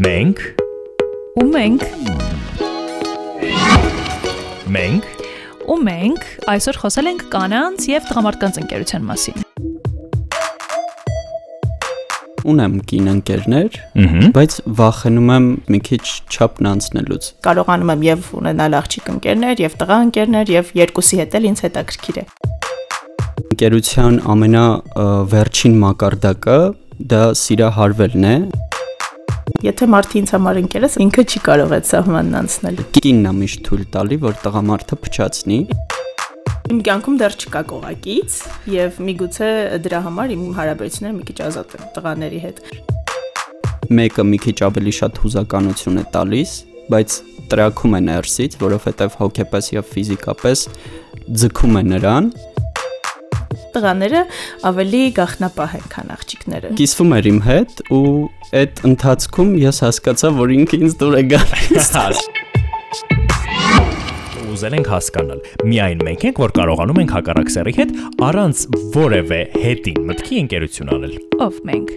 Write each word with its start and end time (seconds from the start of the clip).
Մենք 0.00 0.38
ու 1.36 1.42
մենք 1.52 1.82
մենք 4.72 5.08
ու 5.68 5.76
մենք 5.84 6.22
այսօր 6.48 6.78
խոսել 6.80 7.10
ենք 7.10 7.24
կանանց 7.34 7.84
եւ 7.90 8.06
տղամարդկանց 8.08 8.60
ընկերության 8.62 9.04
մասին։ 9.10 9.44
Ունեմ 12.48 12.78
կին 12.88 13.12
ընկերներ, 13.12 13.78
բայց 14.32 14.56
վախենում 14.80 15.34
եմ 15.36 15.50
մի 15.76 15.82
քիչ 15.92 16.02
չափն 16.32 16.70
անցնելուց։ 16.72 17.30
կարողանում 17.44 17.92
եմ 17.92 18.08
եւ 18.08 18.32
ունենալ 18.40 18.80
աղջիկ 18.80 19.12
ընկերներ 19.12 19.62
եւ 19.66 19.78
տղա 19.84 20.00
ընկերներ 20.08 20.56
եւ 20.56 20.74
երկուսի 20.80 21.20
հետ 21.20 21.36
էլ 21.36 21.52
ինձ 21.52 21.64
հետաքրքիր 21.68 22.22
է։ 22.24 22.26
Ընկերության 23.52 24.20
ամենա 24.32 24.66
ը, 24.72 25.08
վերջին 25.36 25.80
մակարդակը 25.84 26.60
դա 27.12 27.24
սիրահարվելն 27.44 28.30
է։ 28.32 28.36
Եթե 29.62 29.86
մարդը 29.92 30.16
ինձ 30.20 30.30
համար 30.34 30.58
ընկերս, 30.62 30.94
ինքը 31.02 31.22
չի 31.22 31.40
կարող 31.46 31.72
այդ 31.76 31.88
սահմանն 31.88 32.36
անցնել։ 32.42 32.80
Կինն 32.98 33.28
է 33.30 33.32
միշտ 33.38 33.62
թույլ 33.68 33.84
տալի, 33.94 34.18
որ 34.22 34.38
տղամարդը 34.42 34.98
փչացնի։ 35.02 35.58
Իմ 36.72 36.80
կյանքում 36.86 37.16
դեռ 37.20 37.36
չկա 37.42 37.62
կողակից 37.72 38.36
եւ 38.72 38.98
միգուցե 39.06 39.48
դրա 39.86 40.00
համար 40.06 40.34
իմ 40.36 40.44
հարաբերությունները 40.58 41.16
մի 41.18 41.26
քիչ 41.30 41.38
ազատ 41.46 41.74
են 41.78 41.88
տղաների 41.96 42.40
հետ։ 42.42 42.60
Մեկը 43.98 44.24
մի 44.30 44.38
քիչ 44.46 44.56
ավելի 44.68 44.94
շատ 44.98 45.20
հուզականություն 45.22 46.00
է 46.02 46.04
տալիս, 46.14 46.52
բայց 46.92 47.16
տրակում 47.52 47.98
է 47.98 48.00
ներսից, 48.08 48.56
որովհետև 48.62 49.18
հոգեպես 49.22 49.70
եւ 49.74 49.90
ֆիզիկապես 49.92 50.64
ձգում 51.42 51.78
է 51.82 51.84
նրան։ 51.92 52.30
Տղաները 53.72 54.22
ավելի 54.68 55.02
գախնապահ 55.16 55.76
են, 55.78 55.86
քան 55.92 56.12
աղջիկները։ 56.16 56.72
Կիսվում 56.80 57.14
էր 57.18 57.28
իմ 57.32 57.40
հետ 57.46 57.82
ու 57.96 58.02
այդ 58.62 58.82
ընթացքում 58.92 59.50
ես 59.62 59.82
հասկացա, 59.86 60.32
որ 60.38 60.54
ինքը 60.58 60.80
ինձ 60.82 60.96
դուր 61.02 61.16
է 61.16 61.22
գալիս։ 61.32 61.92
Ուզել 64.52 64.74
ենք 64.76 64.88
հասկանալ։ 64.92 65.38
Միայն 65.64 66.02
մենք 66.04 66.24
ենք, 66.28 66.40
որ 66.42 66.52
կարողանում 66.58 66.98
ենք 67.02 67.14
հակառակ 67.16 67.52
սեռի 67.54 67.72
հետ 67.78 67.94
առանց 68.28 68.64
որևէ 68.98 69.40
հետին 69.62 70.02
մտքի 70.10 70.40
ընկերություն 70.42 70.92
անել։ 70.98 71.14
Ով 71.46 71.62
մենք։ 71.70 71.94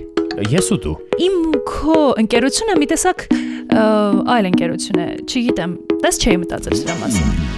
Ես 0.55 0.71
ու 0.75 0.79
դու։ 0.85 0.95
Իմ 1.27 1.35
քո 1.67 1.99
ընկերությունը 2.23 2.79
մի 2.79 2.89
տեսակ 2.95 3.27
այլ 3.75 4.49
ընկերություն 4.53 5.03
է, 5.03 5.11
չգիտեմ, 5.25 5.77
դες 6.05 6.23
չէի 6.23 6.41
մտածել 6.45 6.81
սրա 6.83 6.97
մասին։ 7.03 7.54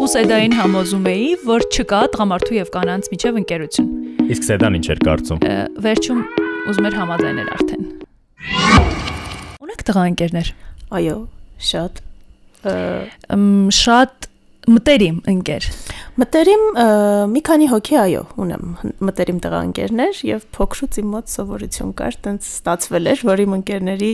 Ու 0.00 0.06
սեդային 0.08 0.54
համոզում 0.56 1.06
էի, 1.10 1.24
որ 1.44 1.64
չկա 1.76 1.98
տղամարդու 2.14 2.54
եւ 2.56 2.68
կանանց 2.72 3.08
միջև 3.12 3.38
ընկերություն։ 3.40 3.88
Իսկ 4.32 4.46
Սեդան 4.46 4.78
ինչ 4.78 4.86
էր 4.94 5.00
կարծում։ 5.04 5.42
Վերջում 5.84 6.22
ուզում 6.72 6.86
էր 6.88 6.96
համաձայնել 6.96 7.50
արդեն։ 7.56 7.82
Ունեք 9.66 9.84
տղա 9.90 10.04
ընկերներ։ 10.14 10.52
Այո, 11.00 11.18
շատ։ 11.68 12.00
Շատ 13.80 14.30
մտերիմ 14.68 15.16
ընկեր։ 15.30 15.66
Մտերիմ 16.20 16.64
մի 17.32 17.40
քանի 17.46 17.66
հոգի 17.70 17.96
այո, 18.00 18.22
ունեմ 18.44 18.64
մտերիմ 19.08 19.38
տղա 19.44 19.60
ընկերներ 19.66 20.20
եւ 20.28 20.42
փոքրուց 20.56 20.98
իմ 21.00 21.08
մոտ 21.14 21.32
սովորություն 21.32 21.94
կար, 22.00 22.18
տենց 22.26 22.48
ստացվել 22.50 23.10
էր, 23.14 23.22
որ 23.30 23.42
իմ 23.44 23.56
ընկերների 23.56 24.10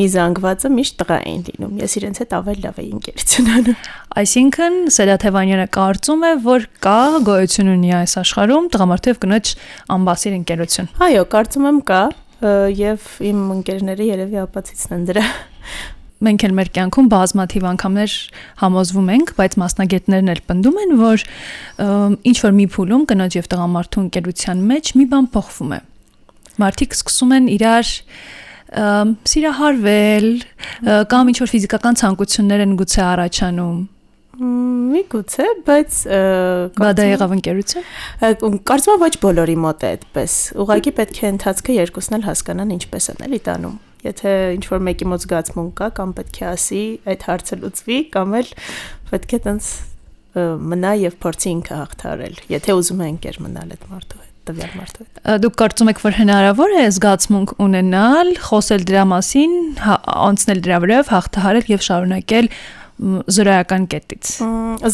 մի 0.00 0.06
զանգվածը 0.14 0.72
միշտ 0.74 0.98
տղա 1.04 1.18
էին 1.28 1.44
լինում։ 1.50 1.76
Ես 1.84 1.96
իրենց 2.00 2.20
հետ 2.24 2.34
ավելի 2.40 2.64
լավ 2.64 2.80
էի 2.80 2.90
ընկերություն 2.94 3.50
անում։ 3.54 3.88
Այսինքն 4.24 4.78
Սերաթևանյանը 4.94 5.66
կարծում 5.74 6.24
է, 6.24 6.32
որ 6.48 6.68
կա 6.84 6.98
գոյություն 7.28 7.72
ունի 7.74 7.94
այս 8.00 8.16
աշխարհում 8.24 8.70
տղամարդու 8.74 9.12
եւ 9.12 9.20
կնոջ 9.24 9.54
ամբասիր 9.94 10.38
ընկերություն։ 10.40 10.92
Այո, 11.04 11.26
կարծում 11.34 11.68
եմ 11.70 11.82
կա 11.92 12.02
եւ 12.44 13.04
իմ 13.24 13.44
ընկերները 13.58 14.08
երևի 14.10 14.40
ապացույցն 14.44 14.96
են 14.98 15.04
դրա։ 15.10 15.28
Մենք 16.24 16.44
էլ 16.46 16.52
մեր 16.56 16.68
կյանքում 16.76 17.08
բազմաթիվ 17.10 17.64
անգամներ 17.70 18.12
համոզվում 18.62 19.08
ենք, 19.14 19.32
բայց 19.40 19.56
մասնագետներն 19.60 20.30
էլ 20.34 20.40
պնդում 20.50 20.78
են, 20.84 20.92
որ 21.00 21.24
ինչ 22.30 22.36
որ 22.44 22.54
մի 22.60 22.66
փուլում 22.74 23.02
կնոջ 23.10 23.36
եւ 23.40 23.48
տղամարդու 23.54 24.04
ընկերության 24.04 24.62
մեջ 24.70 24.92
մի 24.94 25.04
բան 25.10 25.26
փոխվում 25.34 25.74
է։ 25.74 25.80
Մարդիկ 26.64 26.94
սկսում 26.94 27.34
են 27.34 27.48
իրար 27.58 27.86
սիրահարվել 29.34 30.28
կամ 31.10 31.32
ինչ 31.34 31.38
որ 31.44 31.50
ֆիզիկական 31.54 31.98
ցանկություններ 32.00 32.64
են 32.64 32.72
գուցե 32.78 33.02
առաջանում։ 33.10 33.76
Մ, 34.34 34.74
Միգուցե, 34.94 35.44
բայց 35.66 35.96
ը, 36.06 36.18
Բա 36.74 36.90
դա 36.94 36.94
կարծում 36.94 37.04
եմ- 37.04 37.12
եղավ 37.14 37.32
ընկերություն։ 37.34 37.84
Կարծում 38.70 38.94
եմ 38.94 39.02
ոչ 39.04 39.12
բոլորի 39.24 39.56
մոտ 39.64 39.80
է 39.84 39.88
այդպես։ 39.94 40.32
Ուղղակի 40.64 40.92
պետք 40.98 41.18
է 41.18 41.26
ընթացքը 41.34 41.76
երկուսն 41.78 42.16
էլ 42.18 42.26
հասկանան 42.28 42.74
ինչպես 42.78 43.08
են 43.14 43.24
էլի 43.26 43.40
տանում։ 43.48 43.76
Եթե 44.04 44.32
ինչ 44.58 44.64
որ 44.68 44.84
մեկի 44.88 45.08
մոտ 45.10 45.24
զգացմունք 45.24 45.74
կա 45.80 45.88
կամ 45.98 46.12
պետք 46.18 46.38
է 46.40 46.46
ասի, 46.50 46.82
այդ 47.14 47.26
հարցը 47.28 47.58
լուծվի, 47.64 47.98
կամ 48.14 48.36
էլ 48.40 48.52
պետք 49.10 49.34
է 49.34 49.40
տենց 49.48 49.70
մնա 50.34 50.92
եւ 51.04 51.16
փորձի 51.22 51.50
ինքը 51.54 51.74
հաղթարել։ 51.78 52.38
Եթե 52.50 52.74
ուզում 52.74 53.02
է 53.04 53.08
ընկեր 53.14 53.36
մնալ 53.44 53.74
այդ 53.74 53.84
մարդու 53.94 54.20
հետ, 54.20 54.30
տվյալ 54.48 54.72
մարդու 54.80 55.04
հետ։ 55.04 55.20
Դուք 55.44 55.54
կարծում 55.60 55.90
եք, 55.94 56.00
որ 56.04 56.16
հնարավոր 56.18 56.74
է 56.74 56.82
զգացմունք 56.94 57.52
ունենալ, 57.64 58.32
խոսել 58.48 58.86
դրա 58.90 59.04
մասին, 59.14 59.54
հա- 59.84 60.00
անցնել 60.24 60.64
դրա 60.66 60.80
վրայով, 60.84 61.12
հաղթահարել 61.14 61.70
եւ 61.74 61.84
շարունակել 61.88 62.50
զրոյական 62.94 63.86
կետից։ 63.90 64.28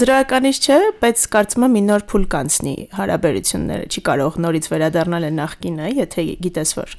Զրոյականից 0.00 0.60
չէ, 0.64 0.78
բայց 1.02 1.24
կարծում 1.34 1.66
եմ 1.66 1.74
մի 1.76 1.82
նոր 1.88 2.04
փուլ 2.08 2.24
կանցնի 2.32 2.74
հարաբերությունները։ 2.96 3.90
Չի 3.90 4.02
կարող 4.08 4.38
նորից 4.44 4.68
վերադառնալ 4.72 5.28
այն 5.28 5.36
նախկինը, 5.40 5.90
եթե 6.00 6.24
գիտես 6.46 6.74
որ 6.80 6.96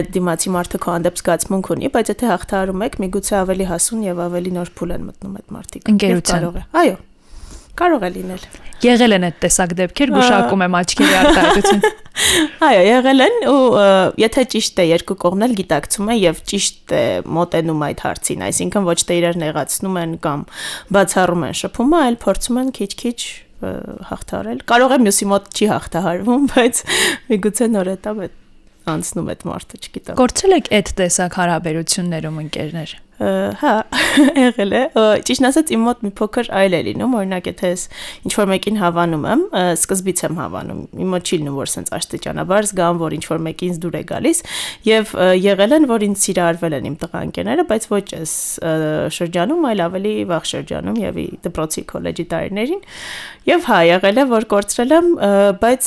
այդ 0.00 0.10
դիմացի 0.16 0.54
մարդը 0.56 0.80
քո 0.80 0.96
հանդեպ 0.96 1.20
զգացմունք 1.20 1.70
ունի, 1.76 1.92
բայց 2.00 2.12
եթե 2.14 2.32
հաղթահարում 2.32 2.84
եք, 2.88 2.98
միգուցե 3.04 3.38
ավելի 3.44 3.68
հասուն 3.74 4.08
եւ 4.08 4.24
ավելի 4.30 4.56
նոր 4.56 4.74
փուլ 4.80 4.96
են 4.96 5.06
մտնում 5.10 5.38
այդ 5.40 5.54
մարդիկ։ 5.60 5.86
Եվ 5.86 5.94
Ընկերության։ 5.94 6.40
Կարող 6.40 6.60
է։ 6.60 6.66
Այո։ 6.80 6.98
Կարող 7.78 8.04
է 8.06 8.10
լինել։ 8.16 8.44
Եղել 8.80 9.14
են 9.16 9.26
այդ 9.28 9.36
տեսակ 9.44 9.72
դեպքեր, 9.76 10.12
գուշակում 10.14 10.62
եմ 10.64 10.76
աչքերի 10.78 11.16
արտահայտություն։ 11.20 11.82
Այո, 12.70 12.80
եղել 12.86 13.24
են 13.26 13.36
ու 13.50 13.60
եթե 14.20 14.44
ճիշտ 14.54 14.80
է 14.80 14.86
երկու 14.88 15.16
կողմն 15.20 15.46
էլ 15.46 15.54
գիտակցում 15.60 16.10
են 16.14 16.18
եւ 16.20 16.40
ճիշտ 16.50 16.94
է 16.96 17.02
մոտենում 17.36 17.84
այդ 17.90 18.02
հարցին, 18.06 18.44
այսինքն 18.48 18.88
ոչ 18.88 18.98
թե 19.10 19.18
իրար 19.20 19.38
նեղացնում 19.44 20.00
են 20.00 20.16
կամ 20.24 20.44
բացառում 20.96 21.46
են 21.50 21.56
շփումը, 21.60 22.02
այլ 22.08 22.18
փորձում 22.24 22.60
են 22.60 22.74
քիչ-քիչ 22.80 23.20
հաղթարել։ 23.60 24.64
Կարող 24.70 24.96
է 24.96 24.98
մյուսի 25.04 25.26
մոտ 25.30 25.50
չի 25.52 25.66
հաղթահարվում, 25.70 26.46
բայց 26.54 26.84
միգուցե 27.30 27.70
նոր 27.76 27.92
էտա 28.00 28.14
անցնում 28.90 29.28
այդ 29.34 29.42
մարդը, 29.50 29.78
չգիտեմ։ 29.84 30.16
Գործել 30.20 30.56
եք 30.56 30.70
այդ 30.78 30.92
տեսակ 31.00 31.36
հարաբերություններում 31.40 32.38
ընկերներ։ 32.46 32.94
Հա, 33.20 33.72
եղել 34.46 34.72
է։ 34.72 34.80
Ճիշտ 35.28 35.46
ասած 35.50 35.70
իմ 35.74 35.82
մոտ 35.84 36.04
մի 36.06 36.10
փոքր 36.16 36.48
այլ 36.56 36.76
է 36.78 36.80
լինում, 36.86 37.16
օրինակ 37.18 37.48
եթե 37.50 37.70
ես 37.70 37.82
ինչ 38.24 38.32
որ 38.38 38.46
մեկին 38.48 38.78
հավանում 38.80 39.26
եմ, 39.30 39.42
սկզբից 39.76 40.22
եմ 40.24 40.38
հավանում։ 40.40 40.80
Իմ 41.04 41.12
մոտ 41.14 41.28
չի 41.28 41.38
լինում, 41.40 41.58
որ 41.60 41.70
sense 41.74 41.92
աստիճանաբար 41.98 42.68
զգամ, 42.70 43.00
որ 43.02 43.16
ինչ 43.18 43.24
որ 43.28 43.42
մեկի 43.44 43.68
ինձ 43.70 43.80
դուր 43.84 43.98
է 44.00 44.02
գալիս, 44.08 44.40
եւ 44.88 45.12
եղել 45.44 45.76
են, 45.76 45.88
որ 45.90 46.06
ինձ 46.08 46.24
սիրարվել 46.24 46.76
են 46.80 46.88
իմ 46.90 46.96
տղա 47.04 47.22
ընկերները, 47.28 47.66
բայց 47.68 47.86
ոչ 47.90 48.06
ը, 48.16 48.24
շրջանում, 49.20 49.68
այլ 49.68 49.84
ավելի 49.84 50.14
վաղ 50.32 50.48
շրջանում 50.50 51.00
եւ 51.04 51.20
դպրոցի 51.44 51.84
քոլեջի 51.92 52.26
տարիներին։ 52.32 52.82
Եվ 53.50 53.66
հա, 53.66 53.78
եղել 53.88 54.20
է, 54.20 54.24
որ 54.30 54.44
կորցրել 54.50 54.92
եմ, 54.96 55.06
բայց 55.60 55.86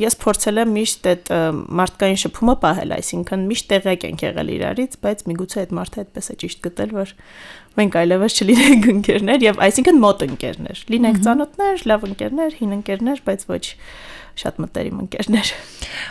ես 0.00 0.16
փորձել 0.24 0.60
եմ 0.62 0.70
միշտ 0.74 1.08
այդ 1.12 1.32
մարդկային 1.78 2.20
շփումը 2.24 2.54
պահել, 2.64 2.94
այսինքն 2.96 3.44
միշտ 3.50 3.68
տեղյակ 3.74 4.06
ենք 4.08 4.24
եղել 4.24 4.52
իրարից, 4.54 4.96
բայց 5.04 5.24
միգուցե 5.28 5.60
այդ 5.64 5.74
մարդը 5.78 6.00
այդպես 6.04 6.32
է 6.32 6.36
ճիշտ 6.44 6.62
գտել, 6.74 6.96
որ 6.98 7.14
մենք 7.78 7.96
այլևս 8.02 8.36
չլինենք 8.42 8.90
ընկերներ 8.94 9.46
եւ 9.48 9.62
այսինքն 9.66 10.02
մոտ 10.04 10.26
ընկերներ։ 10.28 10.82
Լինենք 10.94 11.22
ծանոթներ, 11.24 11.86
լավ 11.90 12.04
ընկերներ, 12.10 12.58
հին 12.60 12.76
ընկերներ, 12.78 13.22
բայց 13.24 13.48
ոչ 13.50 13.64
շատ 14.34 14.56
մտերիմ 14.62 15.00
ընկերներ։ 15.04 15.50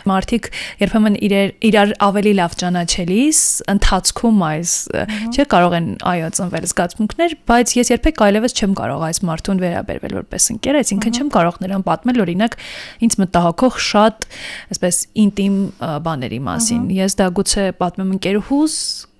Մարդիկ 0.08 0.46
երբեմն 0.80 1.16
իրար 1.26 1.50
իրար 1.68 1.92
ավելի 2.06 2.32
լավ 2.38 2.54
ճանաչելիս 2.62 3.40
ընթացքում 3.74 4.44
այս 4.48 4.72
չէ 5.34 5.46
կարող 5.54 5.76
են 5.78 5.88
այո 6.12 6.30
ծնվել 6.38 6.66
զգացմունքներ, 6.72 7.36
բայց 7.52 7.74
ես 7.78 7.92
երբեք 7.92 8.22
այլևս 8.24 8.56
չեմ 8.56 8.76
կարող 8.80 9.04
այս 9.10 9.22
մարդուն 9.28 9.62
վերաբերվել 9.64 10.16
որպես 10.24 10.48
ընկեր, 10.56 10.78
այսինքն 10.80 11.18
չեմ 11.20 11.32
կարող 11.36 11.58
նրան 11.64 11.84
պատմել 11.90 12.22
օրինակ 12.24 12.58
ինձ 13.04 13.18
մտահոգող 13.24 13.80
շատ 13.92 14.28
այսպես 14.72 15.02
ինտիմ 15.24 15.58
բաների 16.08 16.40
մասին։ 16.48 16.86
Ես 17.04 17.18
դա 17.20 17.28
գուցե 17.40 17.66
պատմեմ 17.80 18.16
ընկերուհուս, 18.16 18.78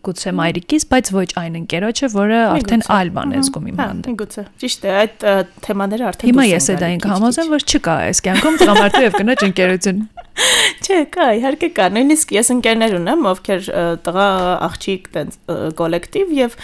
գուցե 0.08 0.32
մայրիկից, 0.38 0.86
բայց 0.94 1.10
ոչ 1.14 1.28
այն 1.42 1.58
ընկերոջը, 1.60 2.10
որը 2.14 2.40
արդեն 2.54 2.84
այլ 2.94 3.12
բան 3.18 3.34
է 3.34 3.42
զգում 3.44 3.68
իմ 3.70 3.80
Հա, 3.80 3.86
հանդեպ։ 3.90 4.10
միգուցե։ 4.14 4.44
Ճիշտ 4.64 4.84
է, 4.84 4.92
այդ 5.04 5.26
թեմաները 5.64 6.08
արդեն 6.10 6.30
Հիմա 6.30 6.44
ես 6.50 6.68
ինքը 6.74 6.82
քիչ-քիչ։ 6.84 7.14
համոզեմ, 7.14 7.54
որ 7.54 7.64
չկա 7.64 7.96
այս 8.04 8.22
կյանքում 8.24 8.60
տղամարդու 8.64 9.04
եւ 9.04 9.18
կնոջ 9.20 9.44
ընկերություն։ 9.48 10.04
Չէ, 10.84 10.96
կա, 11.14 11.26
իհարկե 11.38 11.68
կա։ 11.76 11.84
Նույնիսկ 11.94 12.32
ես 12.34 12.48
ընկերներ 12.54 12.94
ունեմ, 12.98 13.26
ովքեր 13.30 13.68
տղա 14.04 14.26
աղջիկ 14.66 15.06
տենց 15.14 15.36
կոլեկտիվ 15.78 16.32
եւ 16.34 16.56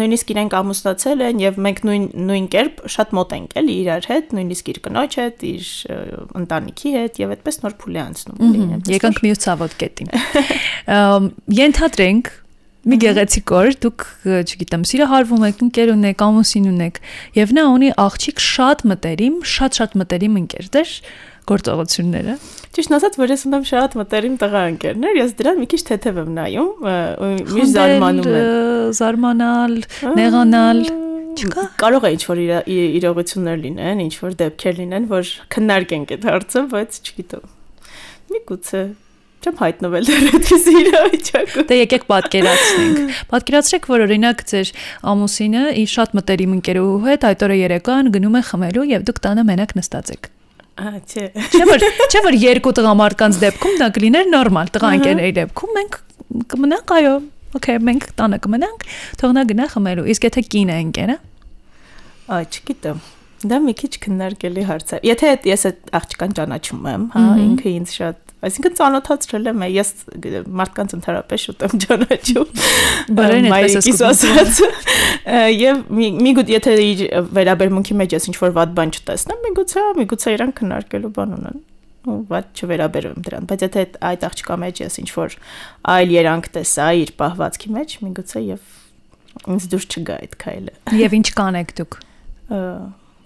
նույնիսկ 0.00 0.32
իրենք 0.34 0.56
ամուսնացել 0.58 1.24
են 1.28 1.42
եւ 1.44 1.60
մենք 1.68 1.82
նույն 1.88 2.08
նույն 2.28 2.48
կերպ 2.56 2.82
շատ 2.96 3.14
մոտ 3.18 3.36
ենք 3.38 3.54
էլի 3.62 3.76
իրար 3.84 4.08
հետ, 4.08 4.34
նույնիսկ 4.38 4.72
իր 4.72 4.82
կնոջ 4.88 5.18
հետ, 5.20 5.46
իր 5.52 5.70
ընտանիքի 6.42 6.94
հետ 6.96 7.22
եւ 7.22 7.36
այդպես 7.36 7.62
նոր 7.68 7.78
փուլի 7.84 8.02
անցնում 8.08 8.42
այնպես 8.48 8.92
Եկանք 8.96 9.24
մյուս 9.28 9.44
ցավոտ 9.44 9.78
կետին։ 9.84 10.12
Ենթադրենք 11.62 12.32
մի 12.86 12.98
գեղեցիկ 13.02 13.52
օր 13.58 13.72
դուք 13.82 14.04
չգիտեմ 14.38 14.84
սիրահարվում 14.90 15.48
եք 15.48 15.64
ընկեր 15.66 15.90
ունեք 15.96 16.22
ամուսին 16.28 16.68
ունեք 16.70 17.00
եւ 17.38 17.54
նա 17.58 17.64
ունի 17.74 17.90
աղջիկ 18.04 18.44
շատ 18.44 18.84
մտերիմ 18.92 19.40
շատ-շատ 19.54 19.98
մտերիմ 20.02 20.38
ընկեր 20.42 20.70
դեր 20.78 20.94
գործողությունները 21.48 22.38
Ճիշտ 22.78 22.94
ասած, 22.94 23.16
որ 23.18 23.32
ես 23.32 23.42
ունեմ 23.48 23.62
շատ 23.66 23.94
մտերիմ 23.98 24.34
տղա 24.38 24.60
ընկերներ, 24.70 25.16
ես 25.18 25.32
դրան 25.38 25.56
մի 25.58 25.66
քիչ 25.72 25.78
թեթև 25.88 26.18
եմ 26.20 26.28
նայում, 26.36 26.84
մի 27.56 27.64
զարմանում 27.72 28.28
եմ։ 28.28 28.50
Զարմանալ, 28.98 29.74
նեղանալ 30.18 30.82
չկա։ 31.38 31.64
Կարող 31.82 32.06
է 32.06 32.12
ինչ-որ 32.18 32.42
իրողություններ 33.00 33.60
լինեն, 33.64 34.04
ինչ-որ 34.04 34.38
դեպքեր 34.44 34.78
լինեն, 34.82 35.08
որ 35.10 35.32
քննարկենք 35.56 36.14
այդ 36.18 36.28
հարցը, 36.28 36.64
բայց 36.76 37.00
չգիտեմ։ 37.08 37.52
Միգուցե 38.36 38.82
չեմ 39.38 39.58
հայտնվել 39.62 40.08
դեռ 40.08 40.26
այդպես 40.28 40.64
իրավիճակում։ 40.72 41.68
Դե 41.68 41.78
եկեք 41.78 42.06
պատկերացնենք։ 42.08 43.20
Պատկերացրեք, 43.32 43.88
որ 43.92 44.04
օրինակ 44.08 44.42
ձեր 44.52 44.72
ամուսինը 45.12 45.62
իր 45.82 45.92
շատ 45.94 46.16
մտերիմ 46.18 46.56
ընկերուհու 46.58 47.00
հետ 47.08 47.26
այդ 47.28 47.46
օրը 47.48 47.56
երեկոյան 47.62 48.12
գնում 48.18 48.38
է 48.38 48.42
խմելու 48.48 48.86
եւ 48.92 49.06
դուք 49.08 49.22
տանը 49.28 49.46
մենակ 49.48 49.74
նստած 49.78 50.12
եք։ 50.18 50.30
Ահա, 50.78 50.98
չէ։ 51.08 51.24
Չէ՞ 51.54 51.64
որ 51.68 51.86
չէ՞ 52.08 52.20
որ 52.28 52.36
երկու 52.38 52.74
տղամարդկանց 52.78 53.40
դեպքում 53.42 53.80
դա 53.82 53.88
կլիներ 53.98 54.28
նորմալ, 54.30 54.70
տղա 54.74 54.92
ընկերների 54.98 55.34
դեպքում 55.38 55.74
մենք 55.78 55.98
կմնանք, 56.52 56.94
այո, 56.98 57.14
Okay, 57.56 57.78
մենք 57.80 58.10
տանը 58.18 58.38
կմնանք, 58.44 58.82
թող 59.20 59.30
նա 59.32 59.44
գնա 59.48 59.66
խմելու։ 59.72 60.04
Իսկ 60.12 60.26
եթե 60.28 60.42
կին 60.52 60.72
է 60.72 60.74
ընկերը։ 60.84 61.14
Այ, 62.36 62.44
չգիտեմ։ 62.44 62.98
Դա 63.48 63.60
մի 63.64 63.74
քիչ 63.80 63.90
քննարկելի 64.04 64.64
հարց 64.68 64.92
է։ 64.92 64.98
Եթե 65.08 65.30
ես 65.48 65.64
այդ 65.70 65.92
աղջկան 65.98 66.34
ճանաչում 66.38 66.88
եմ, 66.92 67.06
հա, 67.14 67.24
ինքը 67.46 67.72
ինձ 67.78 67.94
շատ 67.96 68.27
Այսինքն 68.38 68.74
ծանոթացրել 68.78 69.48
եմ, 69.50 69.62
ես 69.74 69.88
մարդկանց 70.60 70.92
ընդհանրապես 70.98 71.44
շուտ 71.48 71.64
եմ 71.66 71.80
ճանաչում։ 71.84 72.60
Բարեն 73.18 73.48
այդպես 73.56 74.02
ասած։ 74.08 74.60
Եվ 75.58 75.80
միգուտ 75.98 76.52
եթե 76.54 76.74
իր 76.84 77.02
վերաբերմունքի 77.34 77.96
մեջ 77.98 78.14
ես 78.14 78.28
ինչ-որ 78.30 78.54
վատ 78.58 78.76
բան 78.78 78.92
չտեսնեմ, 78.94 79.40
միգուցե, 79.48 79.84
միգուցե 79.98 80.34
իրան 80.38 80.54
քննարկելու 80.60 81.12
բան 81.18 81.34
ունեն 81.38 81.58
ու 82.08 82.18
ված 82.30 82.62
չվերաբերում 82.62 83.24
դրան, 83.26 83.46
բայց 83.50 83.64
եթե 83.66 83.82
այդ 84.08 84.22
աղջկա 84.28 84.56
մեջ 84.62 84.80
ես 84.84 84.98
ինչ 85.02 85.08
որ 85.18 85.34
այլ 85.92 86.12
երանք 86.14 86.46
տեսա 86.54 86.86
իր 87.02 87.10
պահվածքի 87.18 87.72
մեջ, 87.74 87.96
միգուցե 88.06 88.42
եւ 88.46 89.50
ինձ 89.54 89.66
դուրս 89.74 89.88
չգա 89.92 90.18
այդ 90.22 90.36
քայլը։ 90.44 90.74
Եվ 90.98 91.16
ինչ 91.18 91.28
կանեք 91.42 91.74
դուք։ 91.78 91.98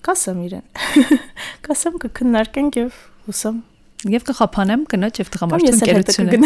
Կասեմ 0.08 0.40
իրեն։ 0.48 0.66
Կասեմ 1.68 2.00
կքննարկենք 2.02 2.80
եւ 2.80 2.98
հուսամ 3.28 3.60
Եվ 4.10 4.22
կխափանեմ 4.28 4.80
կնոջ 4.90 5.20
եւ 5.22 5.28
տղամարդու 5.36 5.72
ընկերությունը։ 5.72 6.36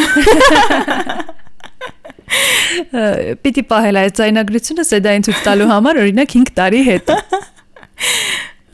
Պիտի 3.44 3.62
պահել 3.70 3.96
այդ 4.02 4.16
ցայնագրությունը 4.20 4.84
սեդային 4.90 5.24
ցույց 5.26 5.38
տալու 5.46 5.68
համար 5.70 6.00
օրինակ 6.02 6.34
5 6.36 6.50
տարի 6.58 6.82
հետ։ 6.90 7.14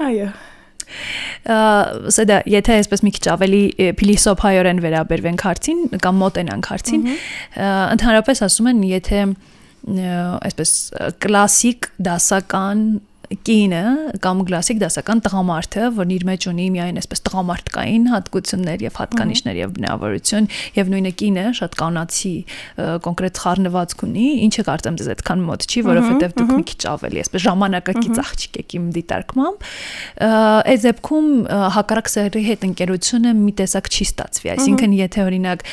Այո 0.08 0.32
սա 1.43 2.38
եթե 2.46 2.76
այսպես 2.79 3.00
մի 3.02 3.12
քիչ 3.17 3.25
ավելի 3.32 3.62
փիլիսոփայորեն 3.99 4.82
վերաբերվենք 4.85 5.44
հարցին 5.46 5.81
կամ 6.05 6.20
մոտենանք 6.23 6.69
հարցին 6.70 7.06
ընդհանրապես 7.67 8.43
ասում 8.46 8.69
են 8.73 8.85
եթե 8.93 9.23
այսպես 10.46 10.75
կլասիկ 11.25 11.88
դասական 12.08 12.85
կինը 13.46 13.82
կամ 14.23 14.40
կլասիկ 14.49 14.81
դասական 14.82 15.20
տղամարդը, 15.26 15.87
որն 15.96 16.12
իր 16.17 16.25
մեջ 16.29 16.46
ունի 16.52 16.67
միայն 16.75 17.00
այսպես 17.02 17.23
տղամարդկային 17.29 18.05
հատկություններ 18.12 18.84
եւ 18.87 18.99
հատկանիշներ 19.00 19.61
եւ 19.62 19.73
բնավորություն 19.79 20.49
եւ 20.76 20.90
նույնը 20.93 21.12
կինը 21.23 21.44
շատ 21.58 21.76
կանացի 21.82 22.34
կոնկրետ 23.06 23.40
խառնվածք 23.43 24.05
ունի, 24.06 24.26
ինչը 24.46 24.64
կարծեմ 24.69 24.99
դες 25.00 25.11
այդքան 25.12 25.44
մոտ 25.49 25.67
չի, 25.73 25.84
որովհետեւ 25.88 26.34
դուք 26.43 26.52
մի 26.52 26.67
քիչ 26.73 26.81
ավելի 26.93 27.23
այսպես 27.23 27.44
ժամանակակից 27.46 28.20
աղջիկ 28.23 28.58
եք 28.62 28.76
իմ 28.79 28.87
դիտարկմամբ։ 28.96 29.67
Այդ 30.73 30.87
դեպքում 30.87 31.28
հակառակ 31.76 32.12
սերի 32.12 32.43
հետ 32.52 32.67
ընկերությունը 32.69 33.35
մի 33.43 33.52
տեսակ 33.62 33.90
չի 33.93 34.06
ստացվի, 34.12 34.52
այսինքն 34.52 34.96
եթե 35.02 35.25
օրինակ 35.26 35.64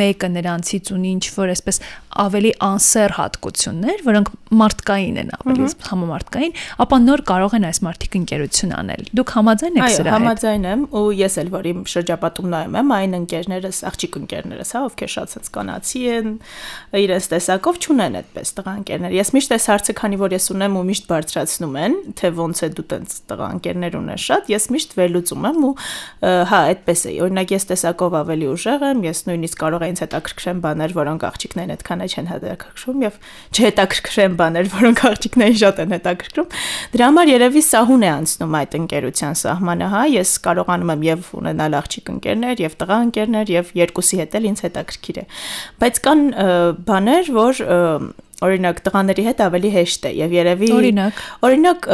մեկը 0.00 0.30
նրանցից 0.36 0.92
ունի 0.96 1.12
ինչ 1.16 1.24
որ 1.36 1.52
այսպես 1.56 1.80
ավելի 2.16 2.52
անսեր 2.66 3.14
հատկություններ, 3.16 4.02
որոնք 4.06 4.30
մարդկային 4.60 5.20
են 5.22 5.32
ավելի 5.36 5.66
համամարտկային, 6.26 6.54
ապա 6.82 6.96
նոր 7.06 7.22
կարող 7.26 7.54
են 7.56 7.66
այս 7.66 7.78
մարդիկ 7.86 8.16
ընկերություն 8.18 8.72
անել։ 8.76 9.02
Դուք 9.16 9.30
համաձայն 9.36 9.76
եք 9.76 9.90
սրա 9.96 9.96
հետ։ 9.96 10.06
Այո, 10.06 10.14
համաձայն 10.16 10.66
եմ, 10.66 10.82
ու 10.96 11.04
ես 11.16 11.36
էլ 11.42 11.50
որ 11.54 11.68
իմ 11.70 11.80
շրջապատում 11.92 12.48
նայում 12.56 12.76
եմ, 12.76 12.92
այն 12.96 13.16
ընկերներս, 13.16 13.78
աղջիկ 13.86 14.18
ընկերներս, 14.20 14.72
հա, 14.76 14.82
ովքեր 14.86 15.10
շատ 15.16 15.32
ցած 15.36 15.50
կանացի 15.56 16.02
են, 16.16 16.30
իրենց 16.96 17.28
տեսակով 17.36 17.80
չունեն 17.86 18.18
այդպես 18.20 18.52
տղա 18.56 18.74
ընկերներ։ 18.76 19.16
Ես 19.16 19.32
միշտ 19.36 19.54
այս 19.56 19.66
հարցը, 19.70 19.96
քանի 19.96 20.20
որ 20.20 20.36
ես 20.36 20.46
ունեմ 20.56 20.76
ու 20.76 20.84
միշտ 20.86 21.08
բարձրացնում 21.10 21.76
են, 21.86 21.96
թե 22.16 22.30
ոնց 22.36 22.62
է 22.66 22.68
դու 22.76 22.86
տենց 22.90 23.16
տղա 23.30 23.48
ընկերներ 23.56 23.96
ունես 23.96 24.26
շատ, 24.26 24.50
ես 24.56 24.68
միշտ 24.76 24.96
վերլուծում 24.96 25.46
եմ 25.46 25.66
ու 25.66 25.72
հա, 26.26 26.60
այդպես 26.66 27.00
է։ 27.06 27.14
Օրինակ 27.26 27.54
ես 27.56 27.68
տեսակով 27.70 28.16
ավելի 28.16 28.46
ուժեղ 28.56 28.86
եմ, 28.86 29.04
ես 29.06 29.22
նույնիսկ 29.26 29.60
կարող 29.62 29.86
եմ 29.86 29.96
ինձ 29.96 30.02
հետաքրքրեն 30.06 30.60
բաներ, 30.66 30.94
որոնք 30.96 31.26
աղջիկներն 31.26 31.74
այդքան 31.76 32.04
չեն 32.06 32.30
հետաքրքրում 32.32 33.04
եւ 33.06 33.18
չհետաքրքրեն 33.56 34.36
բաներ, 34.40 34.70
որոնք 34.76 35.02
աղջիկներին 35.06 35.58
շատ 35.62 35.80
են 35.86 35.94
հետաքրքրում։ 35.96 36.15
Դրա 36.96 37.08
համար 37.10 37.32
երևի 37.32 37.62
սահուն 37.66 38.06
է 38.06 38.10
անցնում 38.16 38.56
այդ 38.60 38.76
ընկերության 38.80 39.38
սահմանը, 39.42 39.88
հա, 39.94 40.02
ես 40.16 40.34
կարողանում 40.46 40.92
եմ 40.96 41.06
եւ 41.06 41.30
ունենալ 41.40 41.78
աղջիկ 41.80 42.12
ընկերներ 42.16 42.62
եւ 42.66 42.76
տղա 42.82 42.98
ընկերներ 43.06 43.52
եւ 43.56 43.72
երկուսի 43.80 44.20
հետ 44.22 44.36
էլ 44.40 44.48
ինձ 44.52 44.62
հետաքրքիր 44.66 45.20
է։ 45.20 45.26
Բայց 45.82 46.00
կան 46.06 46.22
բաներ, 46.86 47.32
որ 47.36 47.62
օրինակ 48.44 48.80
տղաների 48.84 49.22
հետ 49.26 49.38
ավելի 49.46 49.70
հեշտ 49.72 50.06
է 50.06 50.10
եւ 50.16 50.32
երևի 50.36 50.68
օրինակ 50.76 51.20
օրինակ 51.46 51.86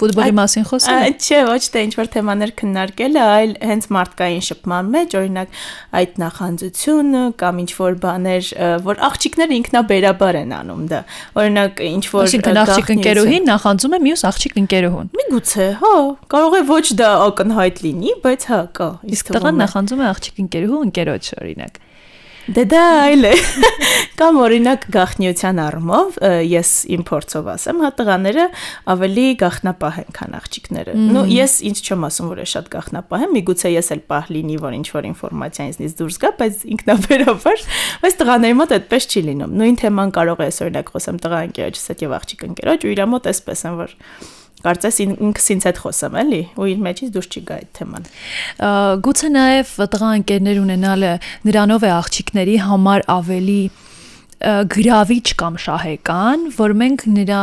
ֆուտբոլի 0.00 0.34
մասին 0.36 0.66
խոսել 0.68 1.14
չէ 1.16 1.38
ոչ 1.48 1.62
թե 1.72 1.84
ինչ 1.86 1.94
որ 1.96 2.10
թեմաներ 2.16 2.52
քննարկելը 2.60 3.22
այլ 3.36 3.54
հենց 3.70 3.88
մարդկային 3.96 4.44
շփման 4.48 4.90
մեջ 4.96 5.16
օրինակ 5.20 5.56
այդ 6.00 6.20
նախանձությունը 6.20 7.22
կամ 7.40 7.62
ինչ 7.64 7.70
որ 7.80 7.96
բաներ 8.04 8.50
որ 8.86 9.02
աղջիկները 9.08 9.56
ինքնաբերաբար 9.56 10.40
են 10.42 10.54
անում 10.60 10.84
դա 10.92 11.00
օրինակ 11.40 11.82
ինչ 11.86 12.04
որ 12.12 12.26
այսինքն 12.26 12.60
աղջիկ 12.66 12.92
ընկերուհին 12.96 13.50
նախանձում 13.56 13.96
է 13.96 14.02
մյուս 14.06 14.26
աղջիկ 14.32 14.60
ընկերուհուն 14.66 15.10
միգուցե 15.16 15.68
հա 15.80 15.94
կարող 16.36 16.60
է 16.60 16.62
ոչ 16.76 16.86
դա 17.00 17.10
ակնհայտ 17.24 17.82
լինի 17.86 18.14
բայց 18.26 18.48
հա 18.52 18.60
կա 18.76 18.90
իսկ 19.16 19.34
տղան 19.36 19.60
նախանձում 19.64 20.04
է 20.04 20.08
աղջիկ 20.12 20.44
ընկերուհու 20.46 20.84
ընկերոջ 20.90 21.32
օրինակ 21.40 21.84
Դե 22.46 22.62
դա 22.70 22.82
այլ 23.02 23.26
է։ 23.26 23.32
Կամ 24.20 24.36
օրինակ 24.38 24.84
գախնիության 24.94 25.58
առումով 25.60 26.18
ես 26.46 26.70
իմ 26.94 27.02
փորձով 27.08 27.48
ասեմ, 27.52 27.80
հա 27.84 27.90
տղաները 27.98 28.44
ավելի 28.94 29.24
գախնապահ 29.42 29.98
են, 30.02 30.08
քան 30.16 30.36
աղջիկները։ 30.38 30.94
Նու 31.16 31.24
ես 31.34 31.56
ինչ 31.68 31.76
չեմ 31.82 32.06
ասում, 32.08 32.30
որ 32.32 32.40
է 32.40 32.46
շատ 32.52 32.70
գախնապահ 32.72 33.26
եմ, 33.26 33.34
միգուցե 33.36 33.72
ես 33.74 33.92
էլ 33.96 34.02
պահ 34.14 34.30
լինի, 34.36 34.56
որ 34.62 34.78
ինչ 34.78 34.86
որ 34.94 35.10
ինֆորմացիա 35.10 35.68
ինձնից 35.72 35.98
դուրս 36.00 36.18
գա, 36.22 36.32
բայց 36.40 36.64
ինքնաբերաբար, 36.76 37.66
բայց 38.06 38.18
տղաների 38.22 38.58
մոտ 38.62 38.74
այդպես 38.78 39.10
չի 39.10 39.26
լինում։ 39.26 39.60
Նույն 39.60 39.78
թեման 39.84 40.16
կարող 40.16 40.42
է 40.46 40.50
օրինակ 40.66 40.96
խոսեմ 40.96 41.20
տղա 41.26 41.44
ընկերոջս 41.50 41.86
հետ 41.92 42.06
եւ 42.06 42.16
աղջիկ 42.16 42.48
ընկերոջ 42.50 42.86
ու 42.86 42.92
իր 42.96 43.06
մոտ 43.12 43.30
էսպես 43.34 43.66
են 43.66 43.80
որ 43.82 43.96
կարծես 44.64 45.00
ինքս 45.04 45.48
ինձ 45.54 45.66
հետ 45.68 45.80
խոսեմ 45.84 46.16
էլի 46.22 46.42
ու 46.56 46.68
իր 46.72 46.84
մեջից 46.86 47.10
դուրս 47.16 47.28
չի 47.32 47.42
գա 47.48 47.56
այդ 47.60 47.70
թեման 47.78 48.06
գուցե 49.06 49.30
նաև 49.36 49.74
տղա 49.92 50.12
ընկերներ 50.20 50.60
ունենալը 50.62 51.12
նրանով 51.50 51.86
է 51.86 51.90
աղջիկների 51.96 52.56
համար 52.66 53.04
ավելի 53.16 53.60
գրավիչ 54.44 55.26
կամ 55.40 55.54
շահեկան, 55.64 56.42
որ 56.56 56.72
մենք 56.76 57.04
նրա 57.08 57.42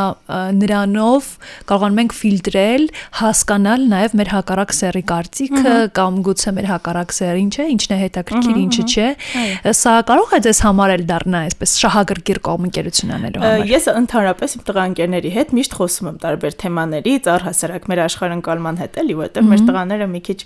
նրանով 0.58 1.30
կարողանում 1.70 2.00
ենք 2.04 2.14
ֆիլտրել, 2.14 2.84
հասկանալ 3.18 3.86
նաև 3.90 4.14
մեր 4.20 4.30
հակառակ 4.34 4.74
սերի 4.78 5.02
կարծիքը 5.10 5.74
կամ 5.98 6.20
գուցե 6.28 6.52
մեր 6.54 6.68
հակառակ 6.70 7.14
սերը 7.18 7.40
ինչ 7.44 7.54
է, 7.54 7.66
ինչն 7.74 7.94
է 7.94 7.98
հետաքրքիր, 8.04 8.60
ինչը 8.64 8.84
չէ։ 8.94 9.08
Սա 9.74 9.94
կարող 10.10 10.34
է 10.38 10.40
ձեզ 10.46 10.60
համարել 10.64 11.04
դառնա 11.10 11.40
այսպես 11.50 11.74
շահագրգիռ 11.82 12.40
կողմնակերություն 12.46 13.14
անելու 13.18 13.42
համար։ 13.44 13.66
Ես 13.74 13.88
ընդհանրապես 13.94 14.54
իմ 14.54 14.64
տղաընկերների 14.70 15.34
հետ 15.34 15.54
միշտ 15.58 15.76
խոսում 15.80 16.10
եմ 16.14 16.18
տարբեր 16.24 16.56
թեմաներից, 16.62 17.28
առհասարակ 17.34 17.88
մեր 17.90 18.02
աշխարհընկալման 18.04 18.80
հետ 18.84 18.98
էլի, 19.02 19.18
որովհետև 19.24 19.50
մեր 19.50 19.64
տղաները 19.64 20.08
մի 20.14 20.20
քիչ 20.28 20.38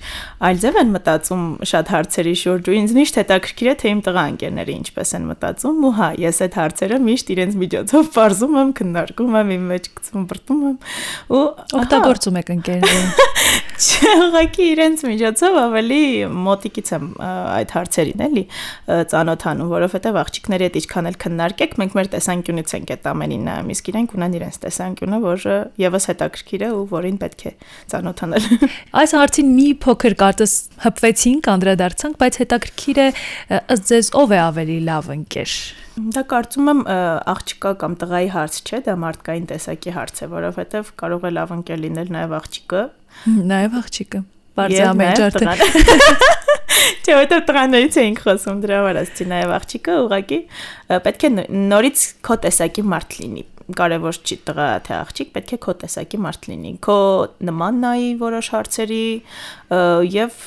այլ 0.49 0.61
ձև 0.65 0.79
են 0.79 0.93
մտածում 0.97 1.45
շատ 1.69 1.93
հարցերի 1.93 2.35
շուրջ 2.39 2.69
ու 2.69 2.77
ինձ 2.79 2.95
միշտ 2.99 3.19
հետաքրքիր 3.19 3.69
է 3.69 3.75
թե 3.79 3.93
իմ 3.93 4.03
տղաընկերները 4.09 4.77
ինչպես 4.79 5.15
են 5.19 5.29
մտածում 5.29 5.87
ու 5.89 5.93
հա, 5.99 6.09
ես 6.29 6.38
այդ 6.47 6.59
հարցերը 6.59 6.99
միշտ 7.09 7.33
իրենց 7.35 7.57
միջոցով 7.63 8.11
բարձում 8.19 8.59
եմ, 8.63 8.71
քննարկում 8.79 9.39
եմ, 9.39 9.53
իմ 9.59 9.67
մեջ 9.73 9.89
գցում, 9.99 10.29
բրտում 10.33 10.63
եմ 10.69 10.77
ու 11.39 11.43
օգտագործում 11.79 12.39
եք 12.43 12.53
ընկերներին։ 12.59 13.11
Ուղղակի 13.79 14.65
իրենց 14.73 15.03
միջոցով 15.07 15.57
ավելի 15.61 16.01
մոտիկից 16.35 16.89
եմ 16.97 17.05
այդ 17.23 17.75
հարցերին 17.77 18.25
էլի 18.27 18.43
ծանոթանում, 19.13 19.71
որովհետև 19.71 20.19
աղջիկների 20.23 20.67
հետ 20.67 20.79
ինչքան 20.81 21.09
էլ 21.11 21.19
քննարկեք, 21.23 21.77
մենք 21.79 21.97
մեր 21.99 22.11
տեսանկյունից 22.15 22.75
ենք 22.79 22.93
այդ 22.97 23.09
ամենին 23.13 23.47
նայում, 23.49 23.71
իսկ 23.79 23.91
իրենք 23.93 24.15
ունեն 24.19 24.37
իրենց 24.39 24.59
տեսանկյունը, 24.67 25.21
որը 25.29 25.57
եւս 25.85 26.09
հետաքրքիր 26.11 26.67
է 26.67 26.71
ու 26.75 26.85
որին 26.91 27.19
պետք 27.23 27.45
է 27.47 27.53
ծանոթանել։ 27.95 28.49
Այս 28.99 29.15
հարցին 29.19 29.53
մի 29.55 29.69
փոքր 29.87 30.19
կարծես 30.27 30.55
հպվեցինք, 30.89 31.51
անդրադարձանք, 31.55 32.19
բայց 32.19 32.41
հետաքրքիր 32.43 32.99
է 32.99 33.09
ըստ 33.79 33.93
ձեզ 33.93 34.11
ով 34.19 34.35
է 34.35 34.41
ավելի 34.49 34.79
լավ 34.89 35.13
ընկեր։ 35.19 35.55
Դա 35.99 36.23
կարծում 36.31 36.69
եմ 36.71 36.81
աղջկա 37.33 37.71
կամ 37.83 37.95
տղայի 37.99 38.29
հարց 38.31 38.59
չէ, 38.63 38.79
դա 38.87 38.95
մարդկային 39.03 39.49
տեսակի 39.51 39.95
հարց 39.97 40.21
է, 40.23 40.29
որովհետև 40.31 40.93
կարող 41.03 41.27
է 41.27 41.33
լավ 41.35 41.55
ընկեր 41.59 41.81
լինել 41.85 42.13
նաև 42.15 42.35
աղջիկը, 42.39 42.83
Նաև 43.27 43.77
աղջիկը։ 43.83 44.23
Բարձր 44.59 44.89
ամեն 44.89 45.15
ջարդը։ 45.19 45.55
Չէ, 47.09 47.15
որտեղ 47.17 47.45
տղաներից 47.49 47.97
էինք 48.03 48.19
խոսում 48.25 48.59
դրա 48.63 48.81
վրա, 48.85 49.03
ասեցի 49.07 49.27
նաև 49.33 49.53
աղջիկը 49.59 49.95
ուղակի 50.05 50.39
պետք 51.07 51.25
է 51.29 51.31
նորից 51.69 52.03
քո 52.29 52.37
տեսակի 52.45 52.85
մարդ 52.93 53.17
լինի 53.23 53.45
կարևոր 53.77 54.19
չի 54.25 54.37
տղա 54.49 54.69
թե 54.87 54.95
աղջիկ, 54.97 55.33
պետք 55.35 55.51
է 55.53 55.59
քո 55.65 55.75
տեսակի 55.83 56.21
մարդ 56.25 56.47
լինի։ 56.49 56.71
Քո 56.85 56.97
նման 57.49 57.81
նայի 57.85 58.09
որոշ 58.23 58.49
հարցերի 58.55 59.03
եւ 60.15 60.39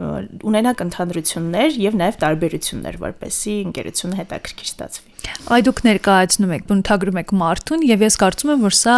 ունենակ 0.00 0.82
ընդհանրություններ 0.86 1.78
եւ 1.80 1.96
նաեւ 2.00 2.18
տարբերություններ, 2.24 2.98
որպեսզի 3.04 3.54
ընկերությունը 3.68 4.18
հետաքրքիր 4.20 4.70
ստացվի։ 4.70 5.08
Այ 5.50 5.60
դուք 5.66 5.80
ներկայացնում 5.84 6.52
եք, 6.56 6.64
բնութագրում 6.70 7.18
եք 7.20 7.32
մարդուն 7.40 7.84
եւ 7.90 8.04
ես 8.06 8.16
կարծում 8.22 8.52
եմ, 8.54 8.62
որ 8.64 8.76
սա 8.80 8.94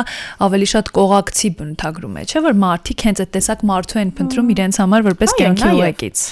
ավելի 0.46 0.68
շատ 0.72 0.90
կողակցի 0.98 1.50
բնութագրում 1.58 2.18
է, 2.22 2.24
չէ՞ 2.30 2.42
որ 2.46 2.56
մարդիկ 2.62 3.04
հենց 3.08 3.22
այդ 3.22 3.32
տեսակ 3.36 3.64
մարդու 3.72 4.00
են 4.02 4.12
փնտրում 4.22 4.52
իրենց 4.54 4.80
համար 4.82 5.06
որպես 5.08 5.36
կյանքի 5.42 5.72
ուղեկից։ 5.82 6.24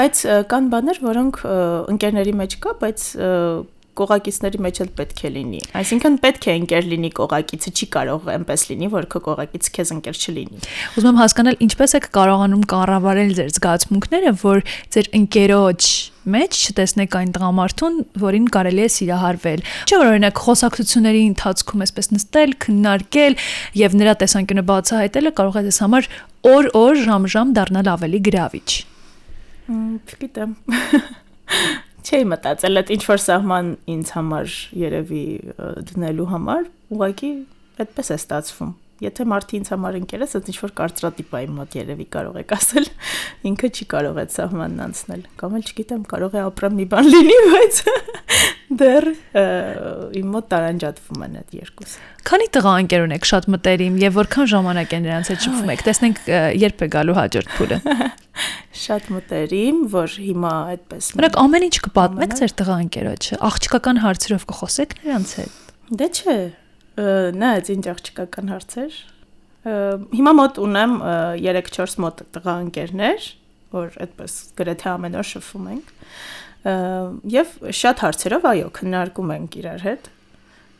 Բայց 0.00 0.24
կան 0.54 0.70
բաներ, 0.74 1.02
որոնք 1.04 1.40
ընկերների 1.94 2.34
մեջ 2.40 2.58
կա, 2.64 2.74
բայց 2.84 3.06
կողակիցների 3.98 4.60
մեջ 4.64 4.80
էլ 4.84 4.90
պետք 4.98 5.20
է 5.24 5.30
լինի։ 5.34 5.60
Այսինքն 5.80 6.16
պետք 6.24 6.48
է 6.48 6.54
ընկեր 6.60 6.88
լինի 6.90 7.10
կողակիցը, 7.18 7.72
չի 7.74 7.86
կարող 7.94 8.30
այնպես 8.34 8.64
լինի, 8.70 8.88
որ 8.94 9.06
քո 9.14 9.20
կողակիցը 9.28 9.74
քեզ 9.76 9.92
ընկեր 9.94 10.18
չլինի։ 10.24 10.64
Ուզում 10.94 11.10
եմ 11.14 11.20
հասկանալ 11.22 11.60
ինչպես 11.64 11.94
եք 11.98 12.08
կարողանում 12.14 12.64
կառավարել 12.74 13.32
ձեր 13.38 13.54
զգացմունքները, 13.54 14.34
որ 14.44 14.64
ձեր 14.94 15.10
ընկերոջ 15.20 15.90
մեջ 16.24 16.58
չտեսնեք 16.64 17.16
այն 17.20 17.32
տղամարդուն, 17.36 17.96
որին 18.22 18.46
կարելի 18.54 18.84
է 18.84 18.86
սիրահարվել։ 18.94 19.64
Չէ՞ 19.84 19.98
որ 20.00 20.10
օրինակ 20.14 20.40
խոսակցությունների 20.44 21.20
ընթացքում 21.34 21.84
այսպես 21.84 22.08
նստել, 22.14 22.54
քննարկել 22.64 23.36
եւ 23.82 23.98
նրա 24.00 24.14
տեսանկյունը 24.24 24.64
բացահայտելը 24.70 25.34
կարող 25.40 25.58
է 25.60 25.64
ձեզ 25.68 25.80
համար 25.84 26.08
օր-օր, 26.54 27.02
ժամ-ժամ 27.04 27.52
դառնալ 27.60 27.92
ավելի 27.92 28.22
գրավիչ։ 28.30 28.70
Չգիտեմ 29.74 30.56
չէի 32.04 32.24
մտածել 32.30 32.80
այդ 32.80 32.90
ինչ 32.94 33.02
որ 33.08 33.20
սահման 33.24 33.68
ինձ 33.94 34.14
համար 34.18 34.56
երևի 34.84 35.26
դնելու 35.90 36.30
համար, 36.34 36.66
ուղղակի 36.94 37.30
այդպես 37.84 38.10
է 38.12 38.18
ստացվում։ 38.20 38.72
Եթե 39.02 39.24
մարդի 39.26 39.58
ինձ 39.58 39.70
համար 39.74 39.96
ընկերս, 39.98 40.34
այդ 40.38 40.48
ինչ 40.52 40.58
որ 40.60 40.72
կարծրատիպ 40.78 41.32
է 41.34 41.40
իմ 41.44 41.56
մոտ 41.58 41.72
երևի 41.80 42.06
կարող 42.14 42.36
եք 42.44 42.52
ասել, 42.54 42.86
ինքը 43.50 43.70
չի 43.74 43.86
կարող 43.90 44.20
այդ 44.22 44.34
սահմանն 44.34 44.84
անցնել։ 44.84 45.24
Կամ 45.40 45.56
էլ 45.58 45.64
չգիտեմ, 45.64 46.04
կարող 46.14 46.36
է 46.38 46.42
ապրեմ 46.44 46.76
մի 46.78 46.86
բան 46.94 47.10
լինի, 47.10 47.38
բայց 47.50 47.80
դեռ 48.80 49.06
իմ 50.18 50.30
մոտ 50.34 50.46
տարանջատվում 50.54 51.24
են 51.26 51.38
այդ 51.42 51.56
երկուսը։ 51.58 52.04
Քանի 52.24 52.48
տղա 52.54 52.74
ընկեր 52.84 53.04
ունեք 53.04 53.28
շատ 53.28 53.48
մտերիմ 53.54 53.98
եւ 54.04 54.18
որքան 54.18 54.48
ժամանակ 54.54 54.94
են 54.94 55.04
նրանց 55.04 55.30
հետ 55.34 55.44
շփվում 55.44 55.72
եք։ 55.74 55.84
Տեսնենք 55.88 56.22
երբ 56.64 56.84
է 56.84 56.88
գալու 56.94 57.16
հաջորդ 57.18 57.54
փուլը։ 57.58 57.78
Շատ 58.84 59.04
մտերիմ, 59.14 59.76
որ 59.92 60.16
հիմա 60.24 60.52
այդպես։ 60.74 61.10
Որեք 61.14 61.36
ամեն 61.44 61.66
ինչ 61.68 61.76
կպատմեք 61.84 62.34
ձեր 62.40 62.54
տղա 62.58 62.78
ընկերոջը։ 62.84 63.38
Աղջկական 63.48 64.00
հարցերով 64.02 64.46
կխոսեք 64.50 64.96
նրանց 65.04 65.34
հետ։ 65.38 65.60
Դե 66.00 66.08
չէ, 66.10 66.36
նա 66.94 67.50
այդ 67.58 67.70
ինչ 67.74 67.84
աղջկական 67.94 68.52
հարցեր։ 68.54 68.98
Հիմա 70.14 70.32
մոտ 70.38 70.60
ունեմ 70.64 70.96
3-4 71.42 71.94
մոտ 72.04 72.24
տղա 72.36 72.56
ընկերներ, 72.66 73.28
որ 73.74 73.94
այդպես 74.04 74.34
գրեթե 74.60 74.90
ամեն 74.94 75.16
օր 75.20 75.30
շփվում 75.30 75.70
ենք։ 75.74 75.94
Եվ 77.34 77.54
շատ 77.80 78.04
հարցերով 78.04 78.50
այո, 78.50 78.68
քննարկում 78.78 79.32
ենք 79.34 79.56
իրար 79.64 79.88
հետ 79.88 80.12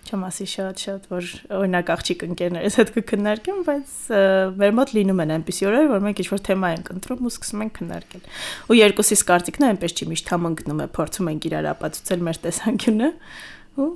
չեմ 0.04 0.24
ասի 0.28 0.46
շատ-շատ, 0.52 1.06
որ 1.08 1.28
օրինակ 1.58 1.90
աղջիկ 1.94 2.24
ընկերներս 2.26 2.76
հետ 2.80 2.90
կքննարկեմ, 2.96 3.60
բայց 3.68 3.94
մեր 4.60 4.74
մոտ 4.78 4.92
լինում 4.98 5.22
են 5.24 5.32
այնպիսի 5.38 5.68
օրեր, 5.70 5.86
որ 5.92 6.02
մենք 6.04 6.20
ինչ-որ 6.24 6.42
թեմա 6.48 6.70
ենք 6.74 6.90
ընտրում 6.94 7.24
ու 7.24 7.32
սկսում 7.32 7.64
ենք 7.64 7.74
քննարկել։ 7.78 8.26
Ու 8.68 8.78
երկուսիս 8.78 9.24
կարծիքն 9.32 9.66
այնպես 9.70 9.96
չի 9.96 10.08
միշտ 10.12 10.32
համընկնում 10.34 10.82
է, 10.84 10.88
փորձում 10.98 11.30
ենք 11.32 11.48
իրար 11.48 11.70
ապացուցել 11.72 12.24
մեր 12.28 12.40
տեսանկյունը 12.44 13.10
ու 13.80 13.88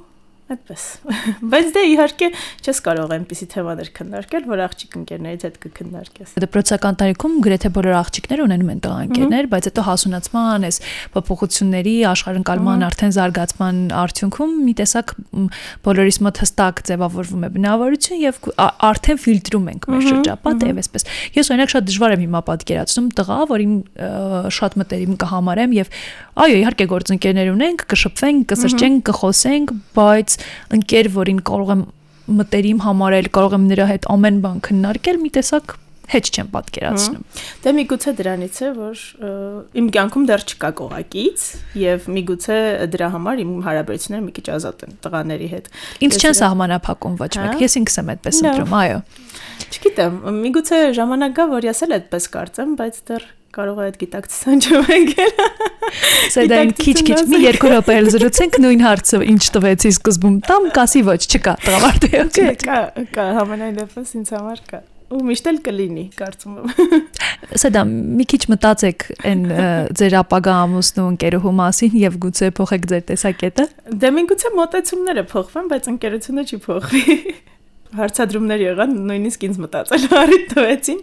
Այդպես։ 0.49 0.83
Բայց 1.53 1.67
դե 1.75 1.81
իհարկե 1.93 2.29
չես 2.65 2.79
կարող 2.87 3.11
այնպիսի 3.19 3.47
թեմաներ 3.53 3.89
քննարկել, 3.99 4.45
որ 4.49 4.61
աղջիկ 4.65 4.95
ընկերներից 4.99 5.43
հետ 5.45 5.57
կքննարկես։ 5.65 6.31
Դպրոցական 6.45 6.99
տարիքում 7.03 7.35
գրեթե 7.45 7.71
բոլոր 7.77 7.97
աղջիկները 7.99 8.47
ունենում 8.49 8.71
են 8.73 8.81
տղաընկերներ, 8.87 9.49
բայց 9.53 9.69
հետո 9.69 9.85
հասունացման, 9.89 10.65
այս 10.69 10.81
փոփոխությունների, 11.19 11.95
աշխարհընկալման, 12.09 12.87
արդեն 12.89 13.13
զարգացման 13.19 13.83
արդյունքում 13.99 14.57
մի 14.65 14.75
տեսակ 14.79 15.15
բոլորիս 15.85 16.19
մոտ 16.25 16.41
հստակ 16.45 16.83
ձևավորվում 16.89 17.45
է 17.45 17.53
բնավորություն 17.59 18.23
եւ 18.25 18.41
արդեն 18.89 19.21
ֆիլտրում 19.29 19.69
ենք 19.69 19.89
մեր 19.93 20.07
շրջապատը 20.09 20.73
եւ 20.73 20.81
այսպես։ 20.81 21.07
Ես 21.37 21.53
օրինակ 21.53 21.73
շատ 21.75 21.89
դժվար 21.89 22.15
եմ 22.17 22.25
հիմա 22.25 22.43
պատկերացնում 22.49 23.09
տղա, 23.19 23.39
որին 23.53 23.75
շատ 24.59 24.79
մտերիմ 24.79 25.19
կհամարեմ 25.19 25.77
եւ 25.79 25.93
այո, 26.39 26.59
իհարկե 26.63 26.87
գործընկերներ 26.93 27.53
ունենք, 27.53 27.85
կշփվենք, 27.93 28.45
կսրճենք, 28.53 29.03
կխոսենք, 29.09 29.73
բայց 29.99 30.38
ընկեր, 30.79 31.11
որին 31.19 31.43
կարող 31.49 31.75
եմ 31.75 31.85
մտերիմ 32.39 32.81
համարել, 32.85 33.29
կարող 33.39 33.59
եմ 33.59 33.69
նրա 33.73 33.87
հետ 33.89 34.09
ամեն 34.15 34.41
բան 34.45 34.65
քննարկել, 34.69 35.21
մի 35.25 35.31
տեսակ 35.39 35.77
հետ 36.09 36.29
չեմ 36.33 36.49
պատկերացնում։ 36.55 37.25
Դե 37.65 37.73
միգուցե 37.79 38.13
դրանից 38.19 38.59
է, 38.65 38.69
որ 38.79 39.03
իմ 39.81 39.89
կյանքում 39.93 40.27
դեռ 40.31 40.45
չկա 40.49 40.71
կողակից 40.79 41.45
եւ 41.83 42.07
միգուցե 42.17 42.59
դրա 42.95 43.09
համար 43.17 43.43
իմ 43.45 43.51
հարաբերությունները 43.67 44.25
մի 44.25 44.35
քիչ 44.39 44.47
ազատ 44.57 44.85
են 44.89 44.97
տղաների 45.05 45.49
հետ։ 45.53 45.69
Ինձ 46.09 46.19
չեն 46.19 46.39
սահմանափակում 46.41 47.19
ոչ 47.21 47.33
մեկ։ 47.45 47.65
Ես 47.69 47.79
ինքս 47.83 48.01
եմ 48.01 48.13
այդպես 48.15 48.41
ընտրում, 48.49 48.77
այո։ 48.79 49.01
Չգիտեմ, 49.69 50.17
միգուցե 50.39 50.79
ժամանակ 50.97 51.37
գա, 51.37 51.47
որ 51.53 51.69
ես 51.69 51.85
էլ 51.85 51.97
այդպես 51.99 52.31
կարծեմ, 52.39 52.73
բայց 52.79 53.03
դեռ 53.09 53.29
կարող 53.57 53.79
է 53.79 53.87
այդ 53.89 53.97
գիտակցության 54.03 54.63
չվենգել։ 54.69 55.33
Սեդան 56.35 56.75
քիչ-քիչ 56.83 57.19
մի 57.33 57.41
երկու 57.47 57.73
րոպե 57.73 57.97
էլ 58.03 58.11
զրուցենք 58.15 58.61
նույն 58.65 58.85
հարցը 58.85 59.23
ինչ 59.33 59.43
տվեցի 59.57 59.93
սկզբում։ 59.97 60.37
Տամ 60.49 60.69
կասի 60.77 61.03
ոչ, 61.09 61.23
չկա, 61.29 61.57
տղամարդը։ 61.65 62.13
Չէ, 62.29 62.47
կա, 62.67 62.79
կա, 63.17 63.27
համենայն 63.41 63.83
դեպս 63.83 64.15
ինձ 64.21 64.33
համար 64.37 64.65
կա 64.69 64.85
ու 65.09 65.23
միշտ 65.25 65.47
էլ 65.49 65.59
կլինի, 65.65 66.03
կարծում 66.19 66.57
եմ։ 66.61 67.05
Սա 67.63 67.83
մի 67.89 68.25
քիչ 68.29 68.41
մտածեք 68.53 69.07
այն 69.31 69.45
ձեր 69.97 70.17
ապագա 70.21 70.57
ամուսնու 70.67 71.07
ընկերուհու 71.15 71.53
մասին 71.63 71.97
եւ 72.03 72.19
գուցե 72.25 72.51
փոխեք 72.59 72.89
ձեր 72.93 73.07
տեսակետը։ 73.09 73.67
Դե 74.05 74.11
միգուցե 74.19 74.53
մտածումները 74.59 75.25
փոխվեն, 75.33 75.71
բայց 75.73 75.89
ընկերությունը 75.95 76.45
չի 76.45 76.61
փոխվի 76.69 77.17
հարցադրումներ 77.97 78.63
եղան, 78.65 78.91
նույնիսկ 79.09 79.45
ինձ 79.49 79.59
մտածել 79.65 80.05
առիթ 80.21 80.45
տվեցին։ 80.53 80.99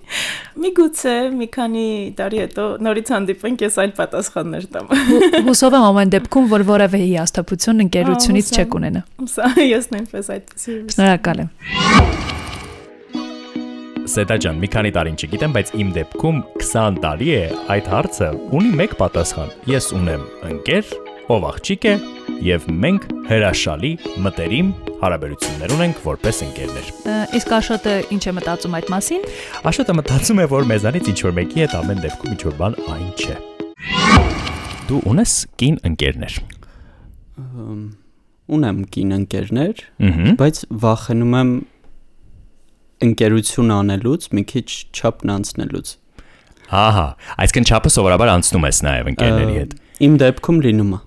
Միգուցե 0.65 1.15
մի 1.39 1.48
քանի 1.56 1.86
տարի 2.20 2.42
հետո 2.44 2.65
նորից 2.86 3.12
հանդիպենք, 3.15 3.65
ես 3.65 3.80
այլ 3.86 3.94
պատասխաններ 4.00 4.68
տամ։ 4.75 4.94
Հուսով 5.50 5.77
եմ 5.80 5.88
ամեն 5.89 6.13
դեպքում, 6.15 6.50
որ 6.54 6.65
որևէ 6.70 7.01
հիաստապություն 7.06 7.86
ընկերությունից 7.88 8.54
չեք 8.60 8.77
ունենա։ 8.82 9.04
Սա 9.34 9.51
ես 9.65 9.92
նույնպես 9.96 10.32
այդպեսի։ 10.36 10.77
Շնորհակալ 10.96 11.46
եմ։ 11.46 11.51
Սետա 14.06 14.36
ջան, 14.38 14.58
մի 14.62 14.68
քանի 14.70 14.92
տարին 14.94 15.15
չգիտեմ, 15.18 15.54
բայց 15.56 15.72
իմ 15.82 15.88
դեպքում 15.96 16.42
20 16.62 17.00
տարի 17.01 17.32
է 17.34 17.42
այդ 17.74 17.89
հարցը 17.96 18.27
ունի 18.60 18.72
մեկ 18.84 18.94
պատասխան։ 19.01 19.50
Ես 19.72 19.88
ունեմ 19.98 20.27
ընկեր, 20.51 20.92
ով 21.25 21.46
աղջիկ 21.50 21.86
է, 21.89 21.94
եւ 22.46 22.65
մենք 22.70 23.05
հրաշալի 23.25 23.89
մտերիմ 24.22 24.67
հարաբերություններ 25.01 25.72
ունենք 25.74 26.01
որպես 26.05 26.41
ընկերներ։ 26.46 26.89
Իսկ 27.39 27.53
Աշոտը 27.58 27.94
ինչ 28.13 28.22
է 28.29 28.34
մտածում 28.38 28.75
այդ 28.77 28.91
մասին։ 28.94 29.25
Աշոտը 29.72 29.96
մտածում 29.98 30.41
է, 30.44 30.46
որ 30.53 30.67
մեզանից 30.70 31.10
ինչ 31.12 31.17
որ 31.25 31.34
մեկի 31.39 31.63
հետ 31.63 31.74
ամեն 31.79 32.03
դեպքում 32.05 32.36
ինչ 32.36 32.41
որ 32.46 32.58
բան 32.60 32.77
այն 32.94 33.08
չէ։ 33.15 33.38
Դու 34.86 35.00
ունես 35.10 35.34
կին 35.62 35.79
ընկերներ։ 35.89 36.38
Ունեմ 38.55 38.84
կին 38.94 39.15
ընկերներ, 39.17 39.84
բայց 40.38 40.62
վախենում 40.86 41.36
եմ 41.41 41.55
ընկերություն 43.05 43.74
անելուց 43.79 44.29
մի 44.38 44.46
քիչ 44.53 44.67
չափն 44.94 45.34
անցնելուց։ 45.39 45.96
Ահա, 46.75 47.08
այսինքն 47.41 47.67
չափը 47.70 47.91
սովորաբար 47.96 48.32
անցնում 48.36 48.70
ես 48.70 48.79
նաև 48.86 49.10
ընկերների 49.12 49.58
հետ։ 49.58 49.75
Իմ 50.05 50.15
դեպքում 50.22 50.62
լինում 50.65 50.94
է 50.96 51.01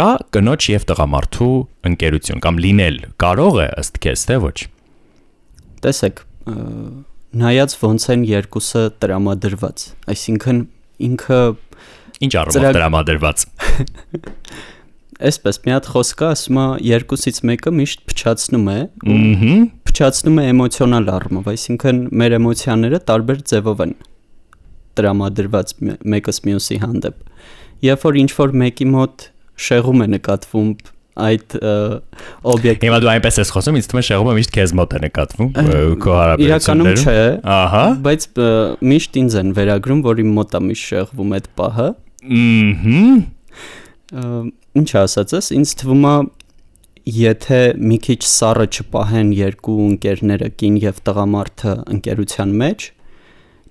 կա 0.00 0.08
կնոջ 0.34 0.66
եւ 0.72 0.88
տղամարդու 0.88 1.52
ընկերություն 1.90 2.42
կամ 2.44 2.60
լինել 2.64 2.98
կարող 3.20 3.60
է 3.60 3.68
ըստ 3.84 4.02
քեզ 4.06 4.26
թե 4.30 4.38
ոչ 4.46 4.56
տեսեք 5.84 6.22
նայած 7.40 7.74
ոնց 7.84 8.06
են 8.14 8.22
երկուսը 8.30 8.84
տրամադրված 9.02 9.82
այսինքն 10.14 10.62
ինքը 11.10 11.40
Ինչ 12.20 12.34
առումով 12.36 12.74
դրամադրված։ 12.76 13.42
այսպես 15.30 15.58
մի 15.64 15.72
հատ 15.72 15.86
խոսք 15.92 16.22
ասում 16.26 16.58
է 16.60 16.64
երկուսից 16.84 17.38
մեկը 17.50 17.72
միշտ 17.76 18.02
փչացնում 18.10 18.66
է 18.72 18.76
Ահա։ 19.14 19.54
փչացնում 19.90 20.40
է 20.40 20.44
էմոցիոնալ 20.50 21.10
առումով 21.14 21.50
այսինքն 21.52 22.00
մեր 22.22 22.36
էմոցիաները 22.38 23.00
տարբեր 23.10 23.42
ձևով 23.52 23.82
են 23.84 23.94
տրամադրված 25.00 25.74
մե- 25.80 25.98
մեկս 26.14 26.42
մյուսի 26.48 26.78
հանդեպ 26.84 27.24
երբ 27.88 28.06
որ 28.08 28.20
ինչ 28.24 28.30
որ 28.40 28.56
մեկի 28.64 28.88
մոտ 28.96 29.26
շեղում 29.66 30.04
է 30.04 30.08
նկատվում 30.14 30.70
այդ 31.20 31.56
ը, 31.58 31.72
օբյեկտ 32.52 32.84
Հիմա 32.86 32.98
դու 33.02 33.10
այնպես 33.12 33.38
ես 33.40 33.50
խոսում, 33.54 33.78
ինձ 33.80 33.88
թվում 33.90 34.00
է 34.00 34.04
շեղումը 34.08 34.34
միշտ 34.38 34.52
քեզ 34.56 34.74
մոտ 34.78 34.94
է 34.96 35.00
նկատվում 35.04 35.50
քո 35.50 36.14
իրականում 36.46 36.88
հարաբերություններում։ 36.90 37.10
չէ 37.10 37.24
Ահա։ 37.56 37.84
բայց 38.06 38.26
միշտ 38.92 39.18
ինձ 39.20 39.36
են 39.40 39.52
վերագրում 39.58 40.02
որ 40.06 40.22
իմ 40.24 40.30
մոտ 40.38 40.56
է 40.56 40.62
միշտ 40.70 40.88
շեղվում 40.90 41.34
այդ 41.40 41.50
պահը 41.60 41.88
Ահա։ 42.40 43.04
ինչ 44.80 44.88
ասածս 45.00 45.50
ինձ 45.56 45.74
թվում 45.80 46.06
է 46.10 46.14
եթե 47.10 47.60
մի 47.80 47.98
քիչ 48.06 48.20
սառը 48.28 48.66
չպահեն 48.70 49.30
երկու 49.38 49.76
ընկերները 49.86 50.48
կին 50.60 50.76
եւ 50.82 50.98
տղամարդը 51.06 51.74
ընկերության 51.94 52.52
մեջ 52.60 52.86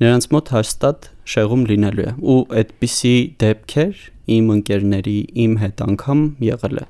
նրանց 0.03 0.27
մոտ 0.33 0.51
հաստատ 0.55 1.09
շեղում 1.33 1.65
լինելու 1.69 2.07
է 2.09 2.13
ու 2.33 2.39
այդպիսի 2.61 3.13
դեպքեր 3.43 4.03
իմ 4.37 4.53
ընկերների 4.59 5.17
իմ 5.45 5.59
հետ 5.63 5.83
անգամ 5.89 6.23
եղել 6.49 6.81
է 6.83 6.87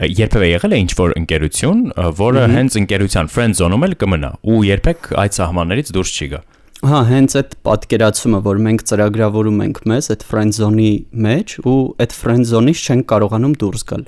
Երբևէ 0.00 0.46
եղել 0.48 0.72
է 0.72 0.78
ինչ 0.80 0.92
որ 0.96 1.12
ընկերություն, 1.20 1.80
որը 2.20 2.44
հենց 2.54 2.76
ընկերության 2.80 3.28
friend 3.34 3.58
zone-ում 3.58 3.84
էլ 3.88 3.96
կմնա 4.00 4.30
ու 4.48 4.60
երբեք 4.68 5.10
այդ 5.20 5.36
սահմաններից 5.36 5.92
դուրս 5.96 6.12
չի 6.16 6.28
գա։ 6.32 6.40
Հա, 6.80 7.00
հենց 7.10 7.34
այդ 7.36 7.56
պատկերացումը, 7.68 8.38
որ 8.46 8.60
մենք 8.64 8.84
ծրագրավորում 8.88 9.58
ենք 9.66 9.80
մեզ 9.90 10.06
այդ 10.14 10.22
friend 10.30 10.56
zone-ի 10.56 10.92
մեջ 11.26 11.56
ու 11.68 11.76
այդ 12.00 12.14
friend 12.16 12.48
zone-ից 12.48 12.84
չենք 12.88 13.06
կարողանում 13.10 13.56
դուրս 13.60 13.84
գալ։ 13.90 14.06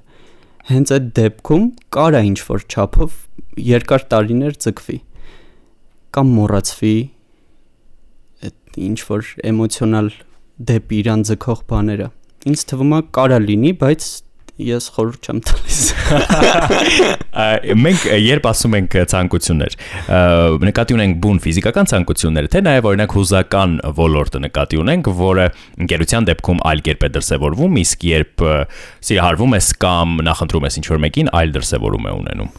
Հենց 0.72 0.94
այդ 0.96 1.10
դեպքում 1.18 1.66
կարա 1.92 2.22
ինչ 2.32 2.38
որ 2.48 2.64
չափով 2.72 3.18
երկար 3.66 4.06
տարիներ 4.14 4.56
ձգվի 4.62 4.98
կամ 6.16 6.32
մոռացվի 6.38 6.96
այդ 8.48 8.80
ինչ 8.88 8.98
որ 9.10 9.28
էմոցիոնալ 9.52 10.10
դեպի 10.68 11.00
իրան 11.02 11.24
ձգող 11.30 11.64
բաները։ 11.72 12.10
Ինձ 12.52 12.66
թվում 12.72 12.92
է 12.96 13.00
կարա 13.16 13.38
լինի, 13.46 13.72
բայց 13.82 14.06
ես 14.62 14.86
խորհուրդ 14.94 15.28
չեմ 15.28 15.38
տալիս։ 15.48 15.78
Մենք 17.82 18.02
երբ 18.20 18.48
ասում 18.50 18.76
ենք 18.78 18.96
ցանկություններ, 19.12 19.76
նկատի 20.68 20.96
ունենք 20.98 21.16
բուն 21.24 21.40
ֆիզիկական 21.46 21.88
ցանկություններ, 21.92 22.48
թե 22.52 22.62
նաև 22.66 22.88
օրինակ 22.90 23.14
հուզական 23.16 23.76
ոլորտը 23.96 24.42
նկատի 24.44 24.80
ունենք, 24.82 25.10
որը 25.22 25.46
ընկերության 25.86 26.28
դեպքում 26.28 26.62
այլ 26.72 26.84
կերպ 26.88 27.06
է 27.08 27.10
դրսևորվում, 27.16 27.80
իսկ 27.82 28.06
երբ 28.12 28.46
սիրահարվում 29.08 29.56
ես 29.56 29.72
կամ 29.86 30.14
նախընտրում 30.28 30.68
ես 30.68 30.78
ինչ-որ 30.82 31.02
մեկին, 31.06 31.32
այլ 31.40 31.56
դրսևորում 31.56 32.06
է 32.12 32.14
ունենում։ 32.20 32.54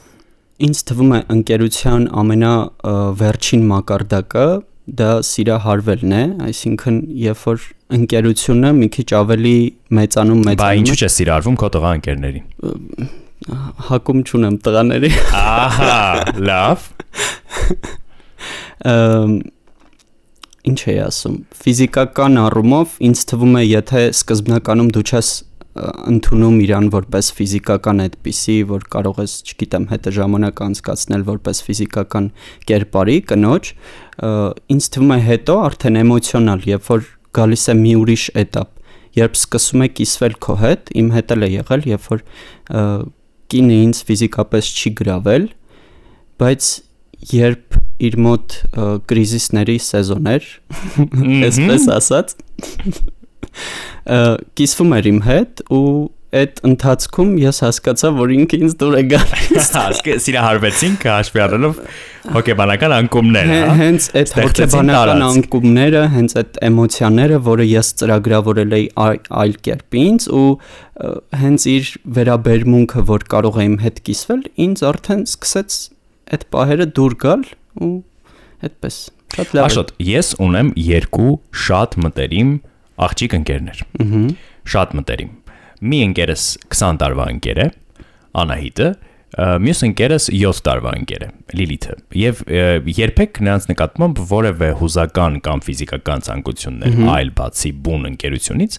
Ինձ 0.64 0.84
թվում 0.90 1.14
է 1.14 1.20
ընկերության 1.34 2.04
ամենա 2.24 2.54
ը, 2.64 2.92
վերջին 3.20 3.64
մակարդակը 3.74 4.48
դա 4.84 5.10
սիրահարվելն 5.24 6.14
է, 6.18 6.24
այսինքն 6.50 7.00
երբ 7.24 7.44
որ 7.48 7.66
ընկերությունը 7.98 8.72
մի 8.80 8.88
քիչ 8.98 9.08
ավելի 9.20 9.56
մեծանում 10.00 10.42
Բա 10.44 10.50
մեծանում 10.52 10.82
ինչու 10.84 10.96
է, 10.96 11.00
չէ 11.00 11.10
սիրարվում 11.18 11.58
քո 11.62 11.70
տղա 11.76 11.92
ընկերներին։ 12.00 13.10
հակում 13.90 14.22
չունեմ 14.24 14.56
տղաների։ 14.64 15.12
Ահա, 15.40 15.98
լավ։ 16.50 16.88
Ըմ, 18.94 19.36
Ինչ 20.64 20.80
էի 20.88 21.00
ասում, 21.04 21.34
ֆիզիկական 21.60 22.40
առումով 22.40 22.94
ինձ 23.04 23.24
թվում 23.34 23.58
է, 23.60 23.64
եթե 23.68 24.04
սկզբնականում 24.14 24.92
դու 24.96 25.02
չես 25.10 25.32
ընդունում 25.79 26.57
իրան 26.65 26.89
որպես 26.93 27.29
ֆիզիկական 27.39 28.03
այդպիսի, 28.05 28.57
որ 28.71 28.87
կարող 28.95 29.21
ես, 29.23 29.35
չգիտեմ, 29.47 29.85
հետը 29.93 30.13
ժամանակ 30.17 30.63
անցկացնել 30.67 31.25
որպես 31.29 31.61
ֆիզիկական 31.67 32.27
կերպարի 32.71 33.17
կնոջ, 33.31 33.71
ը, 33.71 34.33
ինձ 34.75 34.89
թվում 34.95 35.15
է 35.15 35.21
հետո 35.29 35.57
արդեն 35.69 36.01
էմոցիոնալ, 36.03 36.67
երբ 36.73 36.89
որ 36.89 37.07
գալիս 37.39 37.65
է 37.69 37.77
մի 37.79 37.95
ուրիշ 38.03 38.25
этап, 38.43 38.73
երբ 39.19 39.39
սկսում 39.39 39.85
է 39.85 39.89
կիսվել 39.99 40.37
քո 40.49 40.59
հետ, 40.65 40.93
իմ 41.03 41.13
հետ 41.15 41.35
էլ 41.37 41.47
է 41.47 41.51
եղել, 41.55 41.87
երբ 41.93 42.09
որ 42.09 42.25
ը, 42.25 42.85
կինը 43.53 43.79
ինձ 43.89 44.03
ֆիզիկապես 44.09 44.73
չի 44.79 44.95
գրավել, 44.99 45.47
բայց 46.43 46.73
երբ 47.35 47.79
իր 48.09 48.17
մոտ 48.25 48.57
ը, 48.59 48.89
կրիզիսների 49.11 49.79
սեզոն 49.89 50.33
էր, 50.35 50.51
այսպես 51.49 51.89
ասած, 51.99 52.35
ը, 52.39 53.07
կիսվում 54.60 54.98
էր 55.00 55.10
իմ 55.14 55.24
հետ 55.28 55.64
ու 55.74 55.88
այդ 56.34 56.62
ընթացքում 56.66 57.34
ես 57.44 57.60
հասկացա, 57.62 58.10
որ 58.18 58.32
ինքը 58.34 58.58
ինձ 58.66 58.76
դուր 58.82 58.96
է 58.98 59.02
գալիս։ 59.12 59.68
սիրահարվեցինք 60.26 61.06
հաշվի 61.12 61.42
առնելով 61.44 61.82
հոգեբանական 62.34 62.96
անկումները, 62.98 63.60
հա։ 63.60 63.76
Հենց 63.82 64.08
այդ 64.18 64.34
հոգեբանական 64.40 65.24
անկումները, 65.28 66.02
հենց 66.16 66.36
այդ 66.42 66.60
էմոցիաները, 66.70 67.40
որը 67.50 67.68
ես 67.70 67.92
ծրագրավորել 68.02 68.76
էի 68.80 68.88
այ- 69.06 69.22
այլ 69.44 69.56
կերպ 69.70 69.98
ինձ 70.02 70.28
ու 70.42 70.48
հենց 71.44 71.68
իր 71.74 71.94
վերաբերմունքը, 72.18 73.06
որ 73.14 73.28
կարող 73.34 73.62
է 73.62 73.68
իմ 73.70 73.78
հետ 73.86 74.04
կիսվել, 74.10 74.44
ինձ 74.66 74.86
արդեն 74.90 75.24
սկսեց 75.30 75.80
այդ 76.34 76.48
պահերը 76.54 76.90
դուր 76.98 77.18
գալ 77.24 77.48
ու 77.84 77.96
այդպես։ 78.64 79.02
Շատ 79.34 79.54
լավ։ 79.58 79.66
Աշոտ, 79.70 79.92
ես 80.08 80.28
ունեմ 80.46 80.68
երկու 80.78 81.32
շատ 81.64 81.96
մտերիմ 82.04 82.52
աղջիկ 83.04 83.38
ընկերներ։ 83.40 83.82
Ահա։ 84.04 84.22
Շատ 84.74 84.94
մտերիմ։ 85.00 85.32
Մի 85.84 85.98
ընկերս 86.08 86.44
20 86.72 87.00
տարվա 87.02 87.26
ընկեր 87.34 87.60
է, 87.64 87.68
Անահիտը, 88.44 88.88
մյուս 89.34 89.80
ընկերս 89.88 90.28
7 90.30 90.60
տարվա 90.68 90.92
ընկեր 91.00 91.24
է, 91.26 91.30
Լիլիթը։ 91.58 91.96
Եվ 92.22 92.42
երբեք 92.98 93.40
նրանց 93.44 93.68
նկատմամբ 93.72 94.20
որևէ 94.30 94.70
հուզական 94.80 95.40
կամ 95.48 95.64
ֆիզիկական 95.68 96.26
ցանկություններ 96.28 97.00
այլ 97.14 97.32
բացի 97.40 97.72
բուն 97.88 98.10
ընկերությունից 98.14 98.78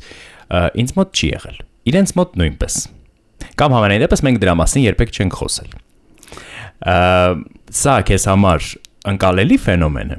ինձ 0.85 0.95
մոտ 0.95 1.19
չի 1.19 1.31
եղել։ 1.35 1.59
Իրենց 1.91 2.15
մոտ 2.21 2.39
նույնպես։ 2.41 2.77
Կամ 3.61 3.75
համենայն 3.77 4.05
դեպս 4.05 4.25
մենք 4.25 4.41
դրա 4.45 4.55
մասին 4.63 4.85
երբեք 4.85 5.15
չենք 5.15 5.39
խոսել։ 5.41 5.75
Սա 7.75 7.97
քեզ 8.09 8.29
համար 8.31 8.71
անկալելի 9.11 9.59
ֆենոմեն 9.65 10.15
է։ 10.15 10.19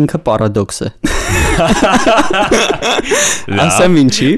ինքը 0.00 0.20
պարադոքս 0.26 0.78
է։ 0.86 0.90
Ասեմ 3.66 3.98
ինչի։ 4.06 4.30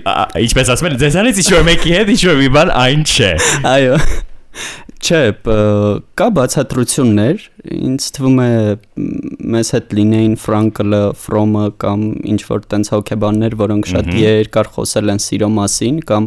Ինչպես 0.42 0.72
ասում 0.74 0.88
են, 0.90 0.96
ձեզանից 1.02 1.42
ինչ-որ 1.44 1.68
մեկի 1.68 1.94
հետ 1.94 2.10
ինչ-որ 2.14 2.40
մի 2.40 2.48
բան 2.56 2.72
այն 2.82 3.04
չէ։ 3.06 3.30
Այո։ 3.70 4.00
Չէ, 4.98 5.20
կա 6.18 6.26
բացատրություններ, 6.34 7.42
ինձ 7.76 8.06
թվում 8.16 8.40
է 8.42 8.48
մեզ 9.54 9.68
հետ 9.76 9.94
լինեին 9.94 10.34
Ֆրանկլը, 10.42 11.00
Ֆրոմը 11.22 11.62
կամ 11.84 12.02
ինչ 12.32 12.40
որ 12.48 12.64
տենց 12.74 12.90
հոգեբաններ, 12.96 13.54
որոնք 13.62 13.90
շատ 13.92 14.10
երկար 14.18 14.72
խոսել 14.74 15.14
են 15.14 15.22
սիրո 15.22 15.50
մասին 15.54 16.02
կամ 16.10 16.26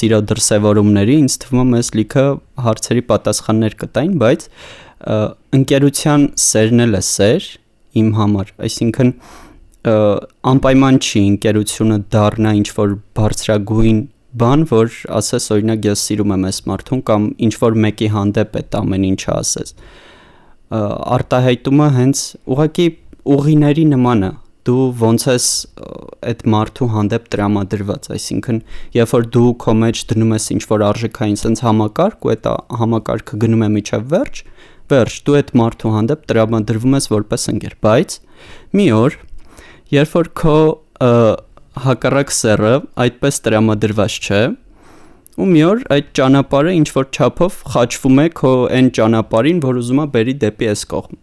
սիրո 0.00 0.20
դրսևորումների, 0.32 1.16
ինձ 1.28 1.38
թվում 1.46 1.62
է 1.62 1.70
մեզ 1.76 1.92
լիքը 2.00 2.26
հարցերի 2.66 3.06
պատասխաններ 3.14 3.78
կտային, 3.84 4.18
բայց 4.26 4.50
ընկերության 5.62 6.28
սերն 6.48 6.86
էլ 6.88 6.98
է 6.98 7.04
սեր 7.06 7.50
իմ 7.98 8.08
համար, 8.18 8.52
այսինքն 8.68 9.12
անպայման 10.52 10.98
չի 11.00 11.20
ընկերությունը 11.32 11.98
դառնա 12.12 12.52
ինչ 12.58 12.68
որ 12.76 12.94
բարձրագույն 13.18 14.00
բան, 14.38 14.64
որ 14.68 14.96
ասես 15.18 15.46
օրինակ 15.54 15.86
ես 15.88 16.02
սիրում 16.08 16.34
եմ 16.34 16.44
այս 16.48 16.58
մարդուն 16.68 17.00
կամ 17.08 17.28
ինչ 17.46 17.54
որ 17.62 17.78
մեկի 17.84 18.08
հանդեպ 18.14 18.58
այդ 18.60 18.76
ամեն 18.80 19.06
ինչը 19.08 19.30
ասես։ 19.38 19.72
Արտահայտումը 21.18 21.88
հենց 21.96 22.24
ուղղակի 22.52 22.86
ուղիների 23.38 23.86
նման 23.94 24.28
է 24.28 24.32
դու 24.68 24.84
ոնց 25.00 25.24
ես 25.30 25.46
այդ 26.28 26.42
մարդու 26.52 26.88
հանդեպ 26.92 27.28
տրամադրված, 27.32 28.08
այսինքն 28.12 28.58
երբ 28.98 29.12
որ 29.14 29.28
դու 29.36 29.52
քո 29.64 29.74
մեջ 29.80 30.02
դնում 30.10 30.34
ես 30.36 30.48
ինչ 30.54 30.62
որ 30.68 30.84
արժեքային 30.88 31.38
sense 31.40 31.64
համակարգ 31.64 32.26
ու 32.26 32.32
այդ 32.34 32.48
համակարգը 32.82 33.40
գնում 33.44 33.64
է 33.64 33.70
միջև 33.78 34.04
վերջ, 34.12 34.42
վերջ 34.92 35.18
դու 35.26 35.36
այդ 35.38 35.52
մարդու 35.60 35.92
հանդեպ 35.96 36.24
տրամադրվում 36.30 36.96
ես 36.98 37.10
որպես 37.12 37.48
ընկեր, 37.52 37.74
բայց 37.84 38.16
մի 38.78 38.86
օր 38.98 39.18
երբ 39.98 40.16
որ 40.18 40.32
քո 40.42 40.56
հակառակ 41.88 42.32
սերը 42.34 42.72
այդպես 43.04 43.40
տրամադրված 43.44 44.18
չէ 44.18 44.42
ու 45.38 45.46
մի 45.46 45.60
օր 45.68 45.82
այդ 45.94 46.08
ճանապարհը 46.18 46.72
ինչ 46.78 46.88
որ 46.96 47.04
չափով 47.14 47.58
խաչվում 47.72 48.18
է 48.18 48.26
քո 48.40 48.52
այն 48.74 48.88
ճանապարհին, 48.98 49.60
որ 49.62 49.78
ուզում 49.78 50.00
է 50.02 50.06
բերի 50.16 50.34
դեպի 50.42 50.68
այս 50.72 50.82
կողմ։ 50.92 51.20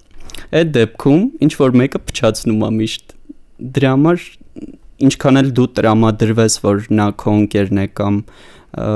Այդ 0.56 0.72
դեպքում 0.78 1.26
ինչ 1.46 1.52
որ 1.60 1.76
մեկը 1.82 2.02
փչացնում 2.12 2.64
է 2.64 2.70
միշտ։ 2.78 3.16
Դրա 3.76 3.92
համար 3.96 4.24
ինչքան 5.06 5.42
էլ 5.42 5.52
դու 5.60 5.68
տրամադրվես, 5.80 6.58
որ 6.64 6.88
նա 6.96 7.08
քո 7.20 7.36
ընկերն 7.42 7.82
է 7.84 7.88
կամ 8.00 8.22
ը, 8.24 8.88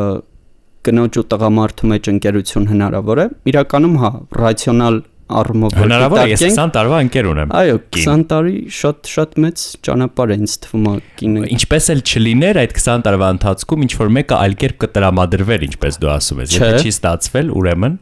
կնոջ 0.89 1.21
ու 1.21 1.25
տղամարդու 1.33 1.93
մեջ 1.93 2.11
ընկերություն 2.15 2.67
հնարավոր 2.73 3.23
է, 3.23 3.29
իրականում 3.53 3.95
հա, 4.03 4.11
ռացիոնալ 4.39 5.01
առումով 5.29 5.73
որ 5.77 5.83
Հնարավոր 5.85 6.19
է 6.19 6.29
ես 6.31 6.41
դիտարկենք, 6.41 6.59
20 6.59 6.71
տարվա 6.75 6.99
ընկեր 7.05 7.27
ունեմ։ 7.29 7.51
Այո, 7.59 7.75
կին։ 7.93 8.05
20 8.09 8.23
տարի 8.31 8.53
շատ 8.79 9.09
շատ 9.13 9.35
մեծ 9.43 9.65
ճանապարհ 9.85 10.33
է 10.33 10.37
ինձ 10.39 10.55
թվում 10.65 10.87
է 10.89 10.93
կինը։ 11.19 11.43
Ինչպես 11.53 11.89
էլ 11.93 12.01
չլիներ 12.09 12.59
այդ 12.63 12.73
20 12.79 13.03
տարվա 13.05 13.29
ընթացքում 13.35 13.85
ինչ 13.85 13.91
որ 13.99 14.11
մեկը 14.17 14.35
այլ 14.39 14.55
կերպ 14.63 14.79
կտրամադրվեր, 14.85 15.65
ինչպես 15.69 15.99
դու 16.01 16.11
ասում 16.15 16.41
ես։ 16.41 16.55
Եթե 16.57 16.81
չի 16.81 16.93
ստացվել, 16.97 17.53
ուրեմն 17.59 17.99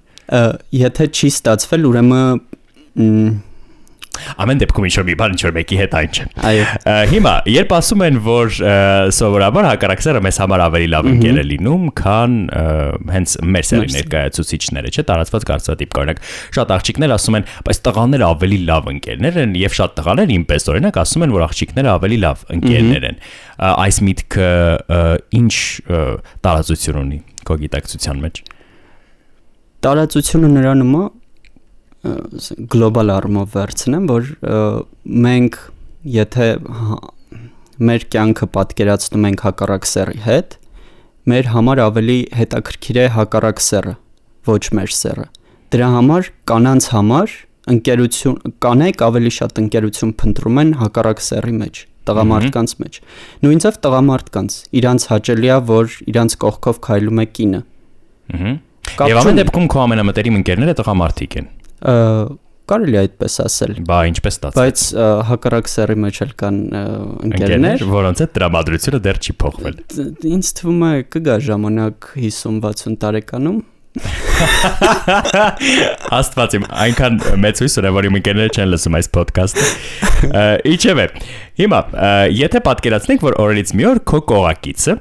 Եթե 0.75 1.05
չի 1.15 1.29
ստացվել, 1.31 1.85
ուրեմն 1.87 3.27
ամեն 4.43 4.61
դեպքում 4.63 4.87
ինչ 4.87 4.95
որ 4.97 5.07
մի 5.07 5.15
բան 5.21 5.35
ինչ 5.37 5.41
որ 5.47 5.55
մեկի 5.57 5.79
հետ 5.81 5.97
այն 5.97 6.17
չէ։ 6.17 6.25
այո, 6.47 6.65
Հիմա, 7.11 7.33
երբ 7.53 7.73
ասում 7.77 8.03
են, 8.07 8.19
որ 8.27 8.57
սովորաբար 9.17 9.67
հակարակսերը 9.67 10.21
մեզ 10.27 10.39
համար 10.43 10.63
ավելի 10.67 10.89
լավ 10.93 11.09
ընկեր 11.11 11.37
է 11.37 11.45
լինում, 11.47 11.87
քան 11.97 12.37
հենց 13.17 13.35
մեր 13.57 13.67
սերի 13.67 13.93
ներկայացուցիչները, 13.97 14.91
չէ, 14.93 15.05
տարածված 15.07 15.47
կարծրատիպ 15.51 15.93
կա, 15.97 16.03
օրինակ, 16.07 16.21
շատ 16.57 16.73
աղջիկներ 16.77 17.15
ասում 17.17 17.37
են, 17.37 17.47
բայց 17.67 17.81
տղաները 17.87 18.27
ավելի 18.27 18.59
լավ 18.67 18.89
ընկերներ 18.93 19.39
են, 19.43 19.55
եւ 19.61 19.77
շատ 19.77 19.95
տղաներ 19.97 20.33
ինպես 20.37 20.67
օրինակ 20.73 20.99
ասում 21.03 21.25
են, 21.27 21.33
որ 21.37 21.45
աղջիկները 21.47 21.91
ավելի 21.97 22.19
լավ 22.23 22.43
ընկերներ 22.57 23.07
են։ 23.07 23.21
Այս 23.67 23.99
միտքը 24.07 24.49
ինչ 25.37 25.53
տարածություն 26.45 27.01
ունի 27.01 27.19
քո 27.47 27.57
գիտակցության 27.63 28.21
մեջ։ 28.27 28.43
տարածությունը 29.87 30.47
նրանում 30.57 30.93
է 30.97 31.03
գլոբալ 32.03 33.11
առումով 33.15 33.55
վերցնեմ, 33.55 34.05
որ 34.11 34.29
մենք 35.27 35.57
եթե 36.17 36.47
մեր 37.87 38.05
կյանքը 38.13 38.47
պատկերացնում 38.57 39.27
ենք 39.31 39.43
հակառակ 39.47 39.87
սեռի 39.91 40.21
հետ, 40.27 40.55
մեր 41.27 41.49
համար 41.53 41.81
ավելի 41.87 42.19
հետաքրքիր 42.37 42.99
է 43.01 43.07
հակառակ 43.17 43.63
սեռը, 43.67 43.95
ոչ 44.47 44.63
մեր 44.77 44.93
սեռը։ 44.97 45.27
Դրա 45.73 45.89
համար 45.97 46.31
կանանց 46.47 46.89
համար 46.93 47.35
ընկերություն 47.67 48.53
կանայք 48.63 49.03
ավելի 49.07 49.31
շատ 49.37 49.59
ընկերություն 49.63 50.13
փնտրում 50.21 50.61
են 50.63 50.69
հակառակ 50.81 51.23
սեռի 51.27 51.55
մեջ 51.57 51.81
տղամարդկանց 52.07 52.73
մեջ 52.83 52.99
նույնիսկ 53.43 53.79
տղամարդկանց 53.83 54.55
իրանց 54.79 55.07
հաճելի 55.11 55.51
է 55.51 55.57
որ 55.67 55.97
իրանց 56.13 56.37
կողքով 56.45 56.79
քայլում 56.87 57.19
է 57.19 57.27
կինը 57.37 57.61
Ահա։ 58.97 59.07
Եվ 59.11 59.19
ամեն 59.21 59.39
դեպքում 59.41 59.65
քո 59.71 59.79
ամենամտերիմ 59.83 60.37
ընկերները 60.39 60.73
տղամարդիկ 60.79 61.35
են։ 61.37 61.47
կարելի 62.67 62.97
է 62.97 63.01
այդպես 63.05 63.35
ասել 63.45 63.73
Բա 63.87 63.97
ինչպես 64.09 64.37
ստացվում։ 64.37 64.59
բայց 64.59 64.81
հակառակ 65.29 65.69
սեռի 65.71 65.97
մեջ 66.03 66.17
էլ 66.25 66.33
կան 66.41 66.57
ընկերներ 67.27 67.85
որոնց 67.93 68.23
հետ 68.23 68.33
տրամադրությունը 68.37 68.99
դեռ 69.07 69.19
չի 69.23 69.35
փոխվել։ 69.43 69.79
ինձ 70.35 70.51
թվում 70.59 70.83
է 70.87 70.91
կգա 71.15 71.37
ժամանակ 71.47 72.09
50-60 72.27 72.99
տարեկանում 73.05 73.61
Աստված 76.17 76.55
իմ, 76.57 76.65
այնքան 76.85 77.19
մեծ 77.43 77.61
հույս 77.63 77.77
ունեմ, 77.81 77.97
որ 77.97 78.07
իմ 78.09 78.17
ընկերները 78.19 78.53
չեն 78.53 78.71
լսում 78.73 78.97
այս 78.99 79.09
ոդքասթը։ 79.17 79.65
Իչևէ։ 80.73 81.05
Հիմա, 81.61 81.79
եթե 82.37 82.61
պատկերացնենք, 82.67 83.25
որ 83.27 83.37
օրերից 83.43 83.73
մի 83.77 83.87
օր 83.91 84.01
քո 84.11 84.19
կողակիցը, 84.31 84.97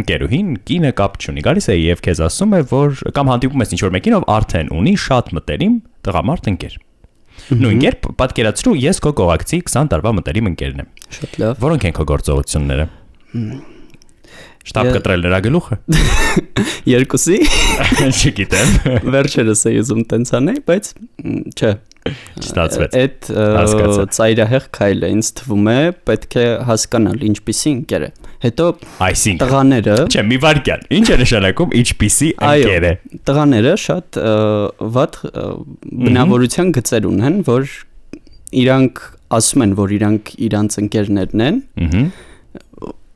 ընկերուհին, 0.00 0.50
կինը 0.68 0.92
կապ 1.00 1.20
չունի, 1.22 1.44
գալիս 1.46 1.70
է 1.72 1.78
եւ 1.80 2.02
քեզ 2.06 2.24
ասում 2.26 2.56
է, 2.56 2.60
որ 2.72 2.98
կամ 3.16 3.32
հանդիպում 3.32 3.64
ես 3.64 3.76
ինչ-որ 3.76 3.94
մեկին, 3.96 4.18
ով 4.18 4.26
արդեն 4.36 4.74
ունի 4.76 4.94
շատ 5.06 5.32
մտերիմ 5.36 5.78
տղամարդ 6.06 6.50
ընկեր։ 6.52 6.76
Նույն 7.52 7.80
կերպ 7.84 8.06
պատկերացրու, 8.20 8.74
ես 8.80 9.00
քո 9.04 9.12
կողակցի 9.20 9.62
20 9.68 9.90
տարվա 9.92 10.12
մտերիմ 10.18 10.50
ընկերն 10.52 10.82
եմ։ 10.82 10.90
շատ 11.20 11.40
լավ 11.42 11.64
Որոնք 11.66 11.88
են 11.90 11.96
քո 12.00 12.06
գործողությունները։ 12.16 12.90
Շտապ 14.66 14.92
կտրել 14.96 15.26
նրա 15.26 15.38
գլուխը։ 15.46 15.76
երկուսի 16.96 17.36
Չգիտեմ։ 18.16 18.72
վերջերս 19.16 19.62
է 19.70 19.74
ուզում 19.82 20.02
տենց 20.10 20.32
անել 20.38 20.58
բայց 20.70 20.90
չէ 21.56 21.70
Չստացվեց։ 22.06 22.92
այդ 23.00 23.28
ծայրահեղ 24.14 24.66
քայլը 24.76 25.08
ինձ 25.16 25.30
թվում 25.40 25.70
է 25.72 25.78
պետք 26.06 26.36
է 26.38 26.44
հասկանալ 26.68 27.24
ինչպիսի 27.26 27.72
ընկեր 27.72 28.04
է 28.06 28.10
հետո 28.44 28.66
Այսինքն 29.06 29.40
տղաները 29.42 29.96
Չէ, 30.06 30.24
մի 30.30 30.38
վարքյան։ 30.44 30.84
Ինչ 30.98 31.08
է 31.10 31.18
նշանակում 31.24 31.74
ինչպիսի 31.80 32.30
ընկեր 32.46 32.86
է։ 32.86 32.92
տղաները 33.26 33.74
շատ 33.86 34.20
վատ 34.96 35.18
բնավորության 36.06 36.72
գծեր 36.78 37.10
ունեն, 37.10 37.42
որ 37.50 37.74
իրանք 38.62 39.02
ասում 39.36 39.66
են, 39.66 39.74
որ 39.80 39.96
իրանք 39.96 40.32
իրանց 40.46 40.78
ընկերներն 40.86 41.46
են, 41.46 41.56
Ահա։ 41.82 42.02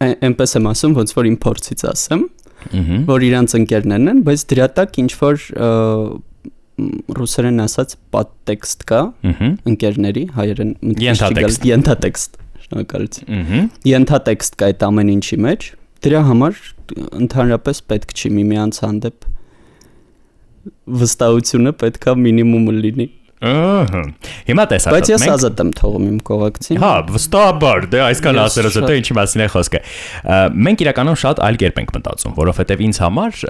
այնպես 0.01 0.57
եմ 0.57 0.69
ասում, 0.71 0.95
ոնց 0.97 1.11
որ 1.17 1.27
իմ 1.31 1.37
փորձից 1.45 1.83
ասեմ, 1.91 2.23
որ 3.09 3.25
իրանց 3.27 3.55
ընկերներն 3.61 4.11
են, 4.13 4.23
բայց 4.25 4.45
դրա 4.53 4.69
տակ 4.79 4.99
ինչ 5.03 5.11
որ 5.21 5.35
ռուսերեն 7.21 7.61
ասած 7.67 7.97
պատտեքստ 8.15 8.85
կա 8.89 9.01
ընկերների, 9.71 10.23
հայերեն 10.37 10.71
մտքից 10.81 11.05
Ենթատեքստ։ 11.71 12.39
Շնորհակալություն։ 12.65 13.69
Ենթատեքստ 13.91 14.57
կա 14.61 14.71
այդ 14.71 14.85
ամեն 14.89 15.13
ինչի 15.17 15.39
մեջ։ 15.45 15.67
Դրա 16.01 16.21
համար 16.31 16.63
ընդհանրապես 17.21 17.83
պետք 17.91 18.15
չի 18.17 18.33
միմյանց 18.41 18.81
հանդեպ 18.87 19.29
վստահությունը 21.01 21.73
պետքա 21.81 22.15
մինիմումը 22.25 22.75
լինի։ 22.81 23.07
Ահա։ 23.41 24.01
Հիմա 24.51 24.65
տեսա։ 24.69 24.93
Բայց 24.93 25.11
ես 25.11 25.23
ազատ 25.33 25.61
եմ 25.63 25.69
թողում 25.79 26.07
իմ 26.11 26.17
կողակցին։ 26.29 26.81
Հա, 26.83 26.91
վստահաբար, 27.09 27.87
դե 27.95 28.01
այսքան 28.05 28.41
ասելուց 28.43 28.75
հետո 28.81 28.97
ինչի 29.01 29.17
մասին 29.17 29.41
է 29.41 29.47
խոսքը։ 29.55 29.81
Մենք 30.67 30.85
իրականում 30.85 31.17
շատ 31.23 31.41
այլ 31.47 31.59
կերպ 31.63 31.81
ենք 31.81 31.95
մտածում, 31.97 32.35
որովհետև 32.37 32.83
ինձ 32.85 33.01
համար 33.01 33.41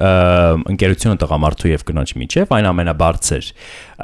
ընկերությունը 0.70 1.20
տղամարդու 1.24 1.72
եւ 1.74 1.84
կնոջ 1.90 2.14
միջև 2.22 2.54
այն 2.54 2.70
ամենաբարձր 2.70 3.50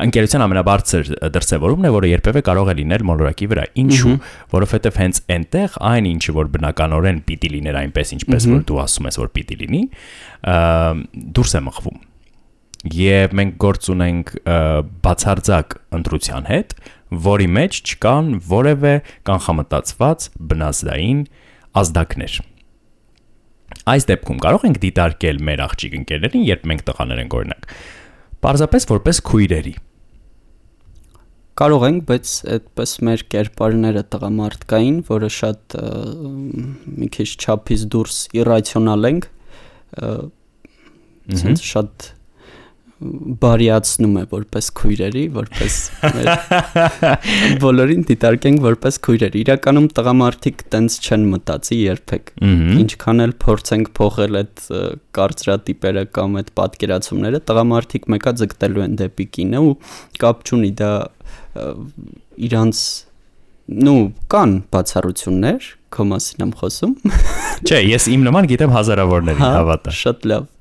ընկերության 0.06 0.44
ամենաբարձր 0.46 1.12
դրսևորումն 1.36 1.86
է, 1.86 1.92
որը 1.94 2.10
երբևէ 2.10 2.42
կարող 2.50 2.72
է 2.72 2.74
լինել 2.82 3.06
մոլորակի 3.10 3.48
վրա։ 3.52 3.64
Ինչու՞։ 3.80 4.16
Որովհետև 4.56 5.00
հենց 5.02 5.22
այնտեղ 5.36 5.78
այն 5.92 6.10
ինչը 6.10 6.36
որ 6.36 6.50
բնականորեն 6.56 7.22
պիտի 7.30 7.52
լիներ 7.56 7.80
այնպես, 7.86 8.12
ինչպես 8.18 8.50
որ 8.52 8.66
դու 8.68 8.82
ասում 8.84 9.08
ես, 9.08 9.20
որ 9.22 9.32
պիտի 9.38 9.58
լինի, 9.62 9.82
դուրս 11.38 11.56
է 11.56 11.64
մղվում 11.70 12.04
եւ 12.92 13.34
մենք 13.38 13.56
գործ 13.62 13.88
ունենք 13.94 14.32
բացարձակ 15.06 15.76
ընտրության 15.98 16.46
հետ, 16.50 16.74
որի 17.26 17.48
մեջ 17.56 17.80
չկան 17.86 18.28
որևէ 18.50 18.92
կանխամտածված 19.28 20.28
բնազդային 20.50 21.24
ազդակներ։ 21.82 22.38
Այս 23.86 24.06
դեպքում 24.10 24.38
կարող 24.42 24.64
ենք 24.66 24.78
դիտարկել 24.82 25.42
մեր 25.46 25.62
աղջիկ 25.66 25.96
ընկերներին, 26.00 26.46
երբ 26.46 26.64
մենք 26.70 26.86
տղաներ 26.86 27.20
ենք 27.22 27.36
օրինակ, 27.40 27.68
parzapes 28.46 28.88
որպես 28.90 29.20
քույրերի։ 29.26 29.74
Կարող 31.56 31.84
ենք, 31.86 32.00
բայց 32.10 32.32
այդպես 32.52 32.90
մեր 33.08 33.22
կերպարները 33.32 34.02
տղամարդկային, 34.12 34.98
որը 35.08 35.30
շատ 35.36 35.76
մի 37.00 37.08
քիչ 37.16 37.28
չափից 37.46 37.86
դուրս 37.94 38.18
իրացիոնալ 38.36 39.08
ենք, 39.10 39.28
sense 41.32 41.64
շատ 41.64 42.10
բարիացնում 42.96 44.14
է 44.16 44.22
որպես 44.30 44.68
քույրերի, 44.78 45.24
որպես 45.36 45.74
բոլորին 47.64 48.06
դիտարկենք 48.08 48.62
որպես 48.64 48.98
քույրեր։ 49.04 49.36
Իրականում 49.42 49.88
տղամարդիկ 49.98 50.64
տենց 50.72 50.96
չեն 51.04 51.26
մտածի 51.34 51.78
երբեք։ 51.82 52.32
Ինչքան 52.80 53.24
էլ 53.26 53.34
փորձենք 53.44 53.92
փոխել 54.00 54.40
այդ 54.40 54.64
կարծրատիպերը 55.20 56.06
կամ 56.16 56.40
այդ 56.40 56.50
պատկերացումները, 56.62 57.42
տղամարդիկ 57.52 58.08
մեկա 58.16 58.34
ձգտելու 58.40 58.86
են 58.86 58.96
դեպի 59.04 59.28
կինը 59.36 59.62
ու 59.66 59.76
կապ 60.24 60.48
չունի 60.48 60.72
դա 60.80 60.92
իրանց 62.48 62.82
նու 63.66 64.00
կան 64.30 64.52
բացառություններ, 64.72 65.70
քո 65.92 66.04
մասին 66.12 66.44
եմ 66.46 66.52
խոսում։ 66.60 66.92
Չէ, 67.66 67.80
ես 67.92 68.06
իմ 68.14 68.28
նման 68.28 68.48
գիտեմ 68.52 68.76
հազարավորների 68.76 69.42
հավատա։ 69.42 69.94
Շատ 70.00 70.28
լավ։ 70.30 70.52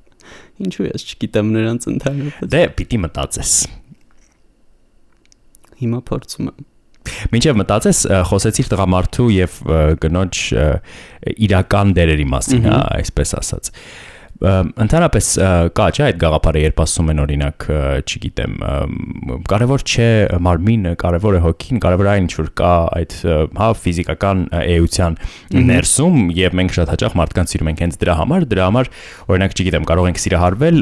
Ինչու 0.62 0.86
ես 0.88 1.04
չգիտեմ 1.10 1.50
նրանց 1.56 1.88
ընդհանրապես։ 1.92 2.50
Դե 2.54 2.62
պիտի 2.78 3.00
մտածես։ 3.02 3.52
Հիմա 5.82 6.00
փորձում 6.08 6.50
եմ։ 6.50 6.66
Մինչև 7.30 7.58
մտածես 7.60 7.98
խոսեցիր 8.30 8.70
տղամարդու 8.72 9.26
եւ 9.36 9.58
կնոջ 10.02 10.40
իրական 11.46 11.92
դերերի 11.96 12.26
մասին, 12.32 12.64
հա, 12.66 12.80
այսպես 12.96 13.34
ասած։ 13.40 13.70
Ը, 13.70 14.15
Ընդհանրապես 14.36 15.28
կա 15.76 15.86
չէ 15.96 16.02
այդ 16.06 16.18
գաղափարը, 16.20 16.60
երբ 16.66 16.80
ասում 16.84 17.10
են 17.12 17.20
օրինակ, 17.22 17.66
չգիտեմ, 18.04 18.56
կարևոր 19.48 19.84
չէ 19.86 20.08
մարմինը, 20.44 20.92
կարևոր 21.00 21.38
է 21.38 21.40
հոգին, 21.46 21.80
կարևոր 21.86 22.10
այն 22.12 22.26
ինչ 22.26 22.34
որ 22.36 22.50
կա 22.60 22.72
այդ 22.98 23.16
հա 23.56 23.68
ֆիզիկական 23.80 24.42
էության 24.60 25.18
ներսում 25.70 26.18
եւ 26.36 26.58
մենք 26.60 26.76
շատ 26.76 26.92
հաճախ 26.92 27.16
մարդկանց 27.22 27.54
սիրում 27.54 27.70
ենք 27.72 27.82
հենց 27.86 27.98
դրա 28.02 28.18
համար, 28.20 28.46
դրա 28.52 28.66
համար 28.66 28.92
օրինակ 29.32 29.56
չգիտեմ, 29.56 29.88
կարող 29.88 30.10
ենք 30.10 30.22
սիրահարվել 30.26 30.80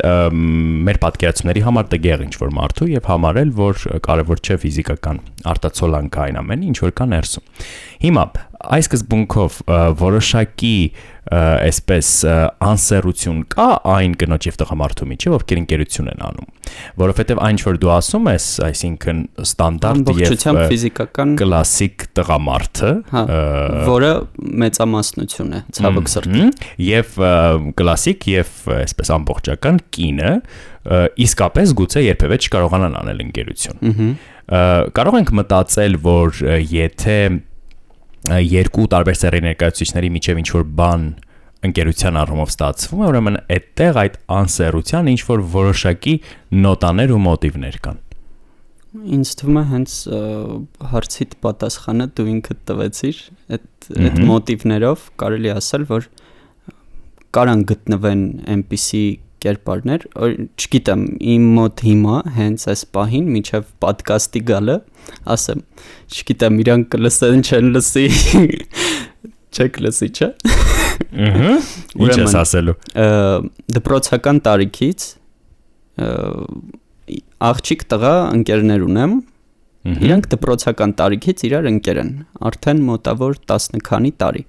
մեր 0.90 1.00
պատկերացումների 1.04 1.64
համար 1.68 1.88
տգեղ 1.94 2.26
ինչ 2.26 2.34
որ 2.42 2.54
մարդու 2.58 2.90
եւ 2.94 3.08
համարել, 3.12 3.54
որ 3.54 3.84
կարևոր 4.08 4.42
չէ 4.44 4.58
ֆիզիկական 4.64 5.22
արտացոլանքը 5.54 6.22
այն 6.24 6.38
ամենը, 6.40 6.68
ինչ 6.72 6.78
որ 6.84 6.94
կա 6.98 7.06
ներսում։ 7.12 7.44
Հիմա 8.02 8.24
այս 8.64 8.86
սկզբունքով 8.88 9.58
որոշակի 10.00 10.76
այսպես 11.34 12.08
անսերություն 12.64 13.38
կա 13.52 13.66
այն 13.94 14.14
կնոջ 14.20 14.46
եւ 14.50 14.56
տղամարդու 14.60 15.06
միջեւ, 15.08 15.36
ովքեր 15.38 15.60
ընկերություն 15.62 16.10
են 16.12 16.24
անում, 16.26 16.48
որովհետեւ 17.00 17.40
այն 17.46 17.54
ինչ 17.54 17.62
որ 17.64 17.78
դու 17.80 17.92
ասում 17.94 18.28
ես, 18.28 18.48
այսինքն 18.66 19.22
ստանդարտ 19.44 20.10
եւ 20.20 20.60
ֆիզիկական 20.72 21.32
կլասիկ 21.40 22.04
տղամարդը, 22.18 22.92
հա, 23.14 23.22
որը 23.88 24.12
մեծամասնություն 24.64 25.54
է, 25.54 25.62
ցավոք 25.78 26.12
սրտի։ 26.14 26.44
եւ 26.90 27.16
կլասիկ 27.80 28.28
եւ 28.34 28.52
այսպես 28.84 29.14
ամբողջական 29.16 29.80
կինը 29.96 30.36
իսկապես 31.24 31.74
գուցե 31.80 32.04
երբևէ 32.04 32.40
չկարողանան 32.44 33.00
անել 33.00 33.24
ընկերություն։ 33.24 34.14
Կարող 34.94 35.18
ենք 35.22 35.30
մտածել, 35.40 36.00
որ 36.04 36.40
եթե 36.68 37.18
երկու 38.24 38.86
տարբեր 38.94 39.16
սեռի 39.20 39.40
ներկայացուցիչների 39.44 40.10
միջև 40.14 40.38
ինչ 40.40 40.48
որ 40.54 40.64
բան 40.80 41.02
ընկերության 41.64 42.18
առումով 42.20 42.50
ստացվում 42.52 43.02
է, 43.04 43.08
ուրեմն 43.10 43.36
այդտեղ 43.54 43.98
այդ 44.04 44.16
անսերության 44.36 45.10
ինչ 45.12 45.20
որ 45.28 45.44
որոշակի 45.54 46.14
նոտաներ 46.64 47.12
ու 47.14 47.20
մոտիվներ 47.24 47.78
կան։ 47.84 48.00
Ինձ 49.14 49.30
թվում 49.40 49.56
է 49.58 49.64
հենց 49.70 49.94
հարցիդ 50.94 51.32
պատասխանը 51.44 52.04
դու 52.14 52.26
ինքդ 52.34 52.60
տվեցիր 52.70 53.22
այդ 53.56 53.88
այդ 54.04 54.20
մոտիվներով 54.28 55.06
կարելի 55.24 55.50
ասել 55.54 55.86
որ 55.88 56.06
կարան 57.34 57.64
գտնվեն 57.72 58.22
այնպիսի 58.54 59.04
կերպարներ 59.44 60.06
չգիտեմ 60.60 61.04
իմ 61.34 61.48
մոտ 61.58 61.82
հիմա 61.88 62.20
հենց 62.38 62.66
այս 62.74 62.84
պահին 62.96 63.28
միջև 63.34 63.68
ոդկասթի 63.84 64.42
գալը 64.50 64.78
ասեմ 65.34 65.64
չգիտեմ 66.14 66.62
իրանք 66.64 66.88
կլսեն 66.94 67.44
չեն 67.44 67.70
լսի 67.76 68.06
չեք 69.54 69.82
լսի 69.86 70.10
չէ 70.14 70.30
Ահա։ 70.94 71.52
Ինչ 72.04 72.16
ես 72.20 72.34
ասելու։ 72.38 72.74
դպրոցական 73.74 74.40
տարիքից 74.46 75.06
աղջիկ 77.50 77.86
տղա 77.90 78.16
ընկերներ 78.38 78.84
ունեմ 78.86 79.16
Իրանք 79.84 80.30
դպրոցական 80.32 80.92
տարիքից 80.96 81.42
իրար 81.44 81.66
ընկեր 81.68 81.98
են, 82.00 82.12
արդեն 82.48 82.78
մոտավոր 82.86 83.34
10 83.50 83.82
քանի 83.84 84.12
տարի։ 84.22 84.44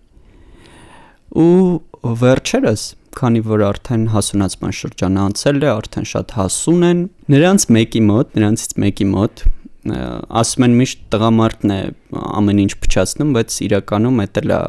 Ու 1.43 2.13
վերջերս, 2.21 2.84
քանի 3.19 3.41
որ 3.45 3.63
արդեն 3.69 4.04
հասունացման 4.13 4.73
շրջանը 4.80 5.21
անցել 5.25 5.60
է, 5.62 5.69
արդեն 5.71 6.08
շատ 6.12 6.34
հասուն 6.36 6.88
են, 6.89 7.04
նրանց 7.36 7.65
մեկի 7.75 8.01
մոտ, 8.10 8.34
նրանցից 8.39 8.75
մեկի 8.86 9.08
մոտ 9.15 9.45
ասում 9.86 10.65
են 10.65 10.75
միշտ 10.80 11.01
տղամարդն 11.13 11.73
է 11.75 11.80
ամեն 12.15 12.62
ինչ 12.63 12.71
փչացնում, 12.86 13.34
բայց 13.36 13.58
իրականում 13.65 14.21
դա 14.36 14.43
լա 14.49 14.60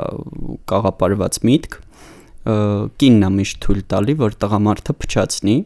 կաղապարված 0.72 1.38
միտք։ 1.48 1.78
Կինն 3.00 3.26
է 3.26 3.30
միշտ 3.37 3.61
թույլ 3.64 3.80
տալի, 3.92 4.16
որ 4.20 4.37
տղամարդը 4.44 4.96
փչացնի։ 5.02 5.56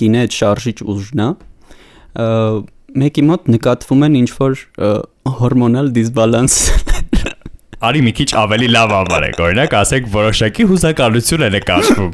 Կինը 0.00 0.22
այդ 0.22 0.36
շարժիչ 0.38 0.76
ուժն 0.94 1.24
է 1.26 1.30
մեկի 3.00 3.22
մոտ 3.26 3.50
նկատվում 3.54 4.06
են 4.06 4.16
ինչ 4.20 4.30
որ 4.38 4.62
հորմոնալ 5.40 5.90
դիսբալանս 5.98 6.56
Արի 7.80 8.00
մի 8.04 8.12
քիչ 8.12 8.28
ավելի 8.36 8.66
լավ 8.74 8.90
ավարեք, 8.92 9.38
օրինակ 9.40 9.74
ասեք 9.78 10.08
որոշակի 10.12 10.64
հուզականություն 10.68 11.44
է 11.46 11.48
նկատվում։ 11.54 12.10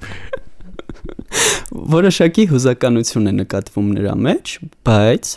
որոշակի 1.94 2.44
հուզականություն 2.52 3.26
է 3.26 3.32
նկատվում 3.40 3.88
նրա 3.96 4.12
մեջ, 4.26 4.52
բայց 4.86 5.32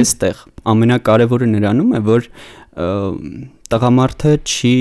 այստեղ 0.00 0.40
ամենակարևորը 0.72 1.50
նրանում 1.52 1.92
է, 1.92 2.00
որ 2.08 2.30
տղամարդը 3.74 4.32
չի 4.48 4.74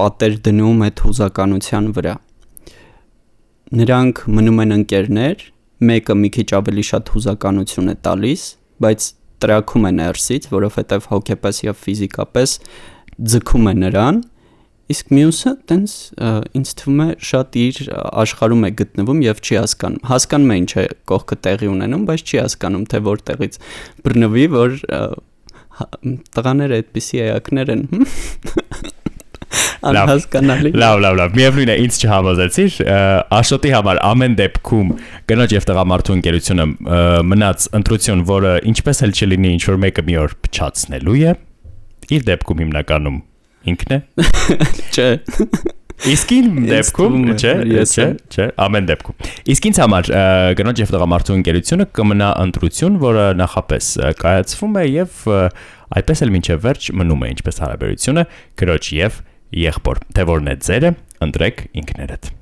պատեր 0.00 0.36
դնում 0.50 0.84
այդ 0.90 1.04
հուզականության 1.06 1.88
վրա։ 2.00 2.18
Նրանք 3.80 4.26
մնում 4.34 4.62
են 4.66 4.76
ընկերներ, 4.80 5.48
մեկը 5.90 6.14
մի 6.26 6.34
քիչ 6.34 6.48
ավելի 6.58 6.84
շատ 6.90 7.14
հուզականություն 7.14 7.94
է 7.94 7.96
տալիս, 8.10 8.46
բայց 8.82 9.10
տրակում 9.40 9.86
է 9.88 9.92
ներսից, 10.00 10.48
որովհետև 10.52 11.06
հոգեպես 11.10 11.60
եւ 11.70 11.78
ֆիզիկապես 11.86 12.56
ձգում 13.20 13.70
է 13.70 13.74
նրան, 13.84 14.20
իսկ 14.90 15.10
մյուսը 15.14 15.52
տենց 15.70 15.96
ինձ 16.60 16.70
թվում 16.80 17.00
է 17.04 17.08
շատ 17.30 17.58
իր 17.62 17.80
աշխարհում 18.24 18.64
է 18.66 18.70
գտնվում 18.80 19.20
եւ 19.26 19.42
չի 19.44 19.58
հասկանում։ 19.60 20.06
Հասկանում 20.10 20.50
է 20.50 20.56
ինչ 20.60 20.70
է 20.70 20.84
կողքը 21.10 21.36
տեղի 21.46 21.68
ունենում, 21.70 22.06
բայց 22.10 22.24
չի 22.26 22.40
հասկանում 22.40 22.86
թե 22.90 23.02
որտեղից 23.10 23.58
բռնվի, 24.06 24.46
որ 24.56 24.78
տղաները 26.36 26.80
այդպիսի 26.80 27.22
էակներ 27.26 27.74
են։ 27.76 27.84
Անհասկանալի։ 29.90 30.72
Լավ, 30.76 30.98
լավ, 31.02 31.14
լավ։ 31.18 31.36
Միևնույն 31.38 31.70
է, 31.72 31.76
ինձ 31.84 31.98
չհամոզեցիր։ 32.04 32.74
Աշոտի 33.38 33.70
համար 33.74 34.00
ամեն 34.10 34.34
դեպքում 34.40 34.90
կնոջ 35.30 35.54
եւ 35.56 35.66
տղամարդու 35.70 36.16
ընկերությունը 36.18 36.66
մնաց 37.30 37.68
ընտրություն, 37.80 38.24
որը 38.30 38.52
ինչպես 38.70 39.02
էլ 39.06 39.14
չլինի, 39.16 39.54
ինչ 39.56 39.62
որ 39.70 39.80
մեկը 39.86 40.04
մի 40.10 40.18
օր 40.20 40.36
փչացնելու 40.46 41.16
է։ 41.30 41.34
Իր 42.10 42.24
դեպքում 42.30 42.64
հիմնականում 42.64 43.20
ինքն 43.70 43.94
է։ 43.96 44.00
Չէ։ 44.94 45.10
Իսկ 46.10 46.30
ին 46.32 46.54
դեպքում, 46.64 47.16
չէ, 47.34 47.50
չէ, 47.84 48.06
չէ, 48.32 48.46
ամեն 48.64 48.86
դեպքում։ 48.88 49.26
Իսկ 49.52 49.68
ինձ 49.68 49.80
համար 49.82 50.08
ը, 50.16 50.22
կնոջ 50.56 50.80
եւ 50.80 50.94
տղամարդու 50.94 51.36
ընկերությունը 51.36 51.86
կմնա 51.98 52.30
ընտրություն, 52.46 52.98
որը 53.04 53.26
նախապես 53.42 53.90
կայացվում 54.24 54.80
է 54.80 54.86
եւ 54.94 55.22
այդպես 56.00 56.24
էլ 56.24 56.34
մինչև 56.38 56.64
վերջ 56.64 56.90
մնում 57.02 57.28
է 57.28 57.32
ինչպես 57.36 57.64
հարաբերությունը 57.66 58.28
կրոջ 58.64 58.92
եւ 58.96 59.22
եղբոր։ 59.68 60.04
Թե 60.16 60.28
որն 60.32 60.54
է 60.54 60.60
ձերը, 60.70 60.96
ընտրեք 61.28 61.66
ինքներդ։ 61.84 62.36